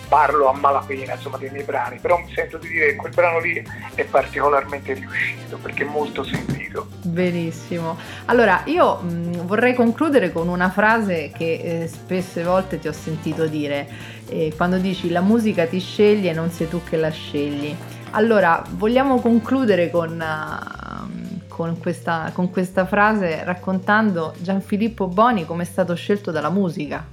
parlo 0.08 0.48
a 0.48 0.52
malapena 0.52 1.14
insomma, 1.14 1.38
dei 1.38 1.50
miei 1.50 1.64
brani, 1.64 1.98
però 1.98 2.18
mi 2.18 2.32
sento 2.32 2.58
di 2.58 2.68
dire 2.68 2.86
che 2.90 2.96
quel 2.96 3.12
brano 3.12 3.40
lì 3.40 3.62
è 3.94 4.04
particolarmente 4.04 4.92
riuscito 4.92 5.56
perché 5.56 5.84
è 5.84 5.88
molto 5.88 6.22
sentito. 6.22 6.88
Benissimo. 7.02 7.96
Allora, 8.26 8.62
io 8.66 8.96
mh, 8.96 9.46
vorrei 9.46 9.74
concludere 9.74 10.30
con 10.30 10.48
una 10.48 10.70
frase 10.70 11.32
che 11.36 11.82
eh, 11.82 11.88
spesse 11.88 12.44
volte 12.44 12.78
ti 12.78 12.88
ho 12.88 12.92
sentito 12.92 13.46
dire, 13.46 13.88
eh, 14.28 14.52
quando 14.56 14.78
dici 14.78 15.10
la 15.10 15.20
musica 15.20 15.66
ti 15.66 15.80
sceglie, 15.80 16.32
non 16.32 16.50
sei 16.50 16.68
tu 16.68 16.82
che 16.84 16.96
la 16.96 17.10
scegli. 17.10 17.74
Allora, 18.10 18.62
vogliamo 18.70 19.20
concludere 19.20 19.90
con... 19.90 20.20
Uh, 20.20 21.32
con 21.54 21.78
questa, 21.78 22.32
con 22.34 22.50
questa 22.50 22.84
frase 22.84 23.44
raccontando 23.44 24.34
Gianfilippo 24.38 25.06
Boni 25.06 25.46
come 25.46 25.62
è 25.62 25.66
stato 25.66 25.94
scelto 25.94 26.32
dalla 26.32 26.50
musica. 26.50 27.06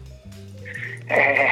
Eh, 1.05 1.47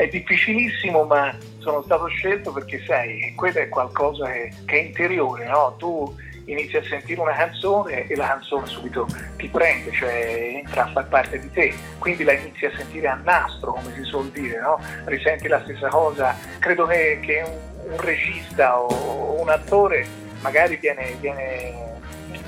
è 0.00 0.08
difficilissimo, 0.08 1.04
ma 1.04 1.36
sono 1.58 1.82
stato 1.82 2.06
scelto 2.06 2.52
perché 2.52 2.82
sai, 2.86 3.34
quello 3.36 3.58
è 3.58 3.68
qualcosa 3.68 4.30
che, 4.30 4.50
che 4.64 4.78
è 4.78 4.82
interiore, 4.84 5.46
no? 5.46 5.74
Tu 5.76 6.16
inizi 6.46 6.78
a 6.78 6.82
sentire 6.82 7.20
una 7.20 7.34
canzone 7.34 8.06
e 8.06 8.16
la 8.16 8.28
canzone 8.28 8.66
subito 8.66 9.06
ti 9.36 9.46
prende, 9.48 9.92
cioè 9.92 10.62
entra 10.64 10.84
a 10.84 10.92
far 10.92 11.06
parte 11.08 11.38
di 11.38 11.50
te, 11.50 11.74
quindi 11.98 12.24
la 12.24 12.32
inizi 12.32 12.64
a 12.64 12.72
sentire 12.74 13.08
a 13.08 13.20
nastro, 13.22 13.72
come 13.72 13.92
si 13.94 14.02
suol 14.04 14.30
dire, 14.30 14.58
no? 14.58 14.80
risenti 15.04 15.48
la 15.48 15.60
stessa 15.64 15.88
cosa. 15.88 16.34
Credo 16.58 16.86
che, 16.86 17.20
che 17.20 17.42
un, 17.44 17.90
un, 17.92 18.00
regista 18.00 18.80
o 18.80 19.38
un 19.38 19.50
attore 19.50 20.06
magari 20.40 20.76
viene, 20.76 21.14
viene 21.20 21.98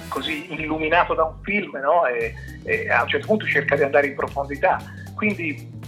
così 0.08 0.54
illuminato 0.54 1.12
da 1.12 1.24
un 1.24 1.34
film 1.42 1.78
no? 1.82 2.06
e, 2.06 2.32
e 2.64 2.88
a 2.88 3.02
un 3.02 3.08
certo 3.08 3.26
punto 3.26 3.44
cerca 3.44 3.76
di 3.76 3.82
andare 3.82 4.06
in 4.06 4.14
profondità. 4.14 4.80
Quindi 5.14 5.80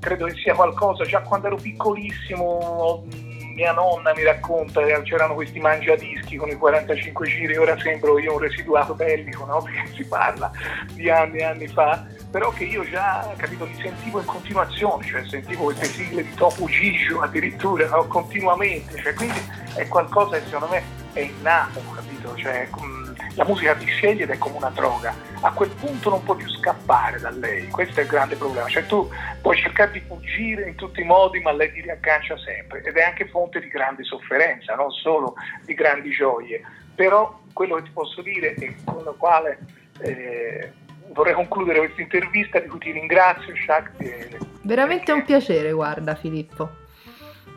credo 0.00 0.26
che 0.26 0.34
sia 0.34 0.54
qualcosa, 0.54 1.04
già 1.04 1.20
quando 1.20 1.46
ero 1.46 1.56
piccolissimo 1.56 3.04
mia 3.60 3.72
nonna 3.72 4.14
mi 4.14 4.22
racconta 4.22 4.82
che 4.82 5.02
c'erano 5.02 5.34
questi 5.34 5.60
mangiadischi 5.60 6.36
con 6.36 6.48
i 6.48 6.54
45 6.54 7.26
giri, 7.26 7.56
ora 7.58 7.78
sembro 7.78 8.18
io 8.18 8.32
un 8.32 8.38
residuato 8.38 8.94
bellico, 8.94 9.44
no? 9.44 9.60
perché 9.62 9.92
si 9.94 10.04
parla 10.04 10.50
di 10.94 11.10
anni 11.10 11.38
e 11.38 11.44
anni 11.44 11.68
fa, 11.68 12.06
però 12.30 12.50
che 12.50 12.64
io 12.64 12.88
già 12.88 13.32
capito, 13.36 13.66
li 13.66 13.76
sentivo 13.80 14.20
in 14.20 14.24
continuazione, 14.24 15.04
cioè 15.06 15.26
sentivo 15.26 15.64
queste 15.64 15.86
sigle 15.86 16.22
di 16.22 16.34
Topo 16.34 16.66
Gigio 16.66 17.20
addirittura 17.20 17.86
no? 17.88 18.06
continuamente, 18.06 18.98
cioè, 19.02 19.12
quindi 19.12 19.40
è 19.74 19.86
qualcosa 19.88 20.38
che 20.38 20.44
secondo 20.46 20.68
me 20.68 20.82
è 21.12 21.20
innato, 21.20 21.82
capito? 21.94 22.34
Cioè, 22.36 22.68
la 23.34 23.44
musica 23.44 23.74
ti 23.74 23.86
sceglie 23.86 24.24
ed 24.24 24.30
è 24.30 24.38
come 24.38 24.56
una 24.56 24.70
droga. 24.70 25.14
A 25.40 25.52
quel 25.52 25.70
punto 25.70 26.10
non 26.10 26.22
puoi 26.22 26.38
più 26.38 26.48
scappare 26.48 27.20
da 27.20 27.30
lei, 27.30 27.68
questo 27.68 28.00
è 28.00 28.02
il 28.02 28.08
grande 28.08 28.36
problema. 28.36 28.68
Cioè 28.68 28.86
tu 28.86 29.08
puoi 29.40 29.56
cercare 29.56 29.92
di 29.92 30.00
fuggire 30.06 30.68
in 30.68 30.74
tutti 30.74 31.00
i 31.00 31.04
modi, 31.04 31.40
ma 31.40 31.52
lei 31.52 31.72
ti 31.72 31.80
riaggancia 31.80 32.36
sempre 32.38 32.82
ed 32.82 32.96
è 32.96 33.02
anche 33.02 33.28
fonte 33.28 33.60
di 33.60 33.68
grande 33.68 34.04
sofferenza, 34.04 34.74
non 34.74 34.90
solo 34.90 35.34
di 35.64 35.74
grandi 35.74 36.10
gioie. 36.10 36.62
Però 36.94 37.40
quello 37.52 37.76
che 37.76 37.82
ti 37.84 37.90
posso 37.90 38.20
dire 38.22 38.54
e 38.54 38.76
con 38.84 39.02
lo 39.02 39.14
quale 39.16 39.58
eh, 40.00 40.72
vorrei 41.12 41.34
concludere 41.34 41.78
questa 41.78 42.02
intervista 42.02 42.58
di 42.58 42.68
cui 42.68 42.78
ti 42.78 42.90
ringrazio, 42.90 43.54
Shakti. 43.56 44.38
Veramente 44.62 45.12
un 45.12 45.24
piacere, 45.24 45.72
guarda 45.72 46.14
Filippo 46.14 46.79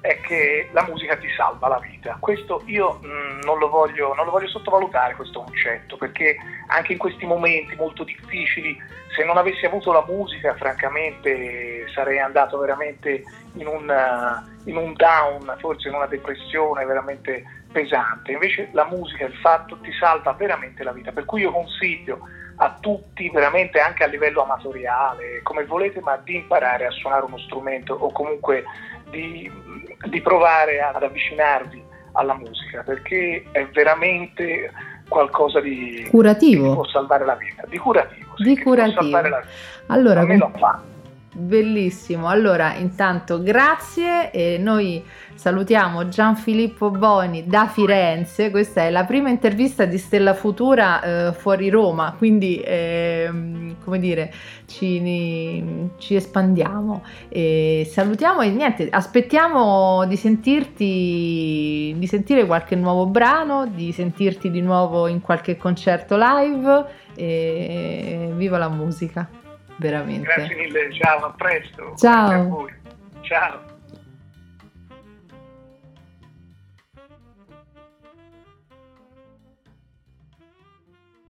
è 0.03 0.19
che 0.19 0.67
la 0.73 0.83
musica 0.85 1.15
ti 1.15 1.29
salva 1.29 1.69
la 1.69 1.79
vita. 1.79 2.17
Questo 2.19 2.61
io 2.65 2.99
mh, 3.01 3.07
mm, 3.07 3.39
non, 3.43 3.57
lo 3.57 3.69
voglio, 3.69 4.13
non, 4.13 4.25
lo 4.25 4.31
voglio, 4.31 4.49
sottovalutare 4.49 5.15
questo 5.15 5.43
concetto, 5.43 5.95
perché 5.95 6.35
anche 6.67 6.91
in 6.91 6.97
questi 6.97 7.25
momenti 7.25 7.73
molto 7.77 8.03
difficili, 8.03 8.77
se 9.15 9.23
non 9.23 9.37
avessi 9.37 9.65
avuto 9.65 9.93
la 9.93 10.03
musica, 10.05 10.55
francamente 10.55 11.87
sarei 11.93 12.19
andato 12.19 12.57
veramente 12.57 13.23
in 13.53 13.65
un, 13.65 13.87
uh, 13.87 14.69
in 14.69 14.75
un 14.75 14.91
down, 14.93 15.55
forse 15.59 15.87
in 15.87 15.93
una 15.93 16.07
depressione 16.07 16.83
veramente 16.83 17.45
pesante. 17.71 18.33
Invece 18.33 18.71
la 18.73 18.83
musica, 18.83 19.23
il 19.23 19.35
fatto 19.35 19.79
ti 19.79 19.93
salva 19.93 20.33
veramente 20.33 20.83
la 20.83 20.91
vita, 20.91 21.13
per 21.13 21.23
cui 21.23 21.43
io 21.43 21.51
consiglio 21.53 22.27
a 22.57 22.77
tutti, 22.77 23.29
veramente 23.29 23.79
anche 23.79 24.03
a 24.03 24.07
livello 24.07 24.43
amatoriale, 24.43 25.41
come 25.43 25.63
volete, 25.63 26.01
ma 26.01 26.17
di 26.17 26.35
imparare 26.35 26.87
a 26.87 26.91
suonare 26.91 27.23
uno 27.23 27.37
strumento 27.37 27.93
o 27.93 28.11
comunque 28.11 28.65
di, 29.09 29.49
di 30.05 30.21
provare 30.21 30.81
ad 30.81 31.01
avvicinarvi 31.01 31.83
alla 32.13 32.35
musica, 32.35 32.83
perché 32.83 33.45
è 33.51 33.65
veramente 33.67 34.71
qualcosa 35.07 35.59
di 35.59 36.07
curativo. 36.09 36.69
Che 36.69 36.73
può 36.73 36.85
salvare 36.85 37.25
la 37.25 37.35
vita, 37.35 37.63
di 37.67 37.77
curativo. 37.77 38.33
Sì, 38.37 38.43
di 38.43 38.61
curativo. 38.61 39.19
Allora, 39.87 40.21
a 40.21 40.25
me 40.25 40.37
lo 40.37 40.51
fa. 40.57 40.81
Bellissimo, 41.35 42.27
allora 42.27 42.75
intanto 42.75 43.41
grazie 43.41 44.29
e 44.29 44.59
noi 44.59 45.03
salutiamo 45.33 46.07
Gianfilippo 46.07 46.91
Boni 46.91 47.47
da 47.47 47.65
Firenze, 47.65 48.51
questa 48.51 48.83
è 48.83 48.91
la 48.91 49.03
prima 49.03 49.29
intervista 49.29 49.85
di 49.85 49.97
Stella 49.97 50.35
Futura 50.35 51.01
eh, 51.01 51.33
fuori 51.33 51.71
Roma, 51.71 52.13
quindi 52.15 52.59
eh, 52.59 53.31
come 53.83 53.97
dire 53.97 54.31
ci, 54.67 55.89
ci 55.97 56.13
espandiamo. 56.13 57.03
E 57.29 57.87
salutiamo 57.89 58.41
e 58.41 58.49
niente, 58.49 58.87
aspettiamo 58.91 60.05
di 60.05 60.15
sentirti, 60.15 61.95
di 61.97 62.07
sentire 62.07 62.45
qualche 62.45 62.75
nuovo 62.75 63.07
brano, 63.07 63.65
di 63.65 63.91
sentirti 63.91 64.51
di 64.51 64.61
nuovo 64.61 65.07
in 65.07 65.19
qualche 65.19 65.57
concerto 65.57 66.15
live 66.15 66.85
e 67.15 68.29
viva 68.35 68.59
la 68.59 68.69
musica! 68.69 69.42
Veramente. 69.77 70.25
Grazie 70.33 70.55
mille, 70.55 70.93
ciao, 70.93 71.25
a 71.25 71.31
presto. 71.31 71.93
Ciao. 71.95 72.67
Ciao. 73.21 73.72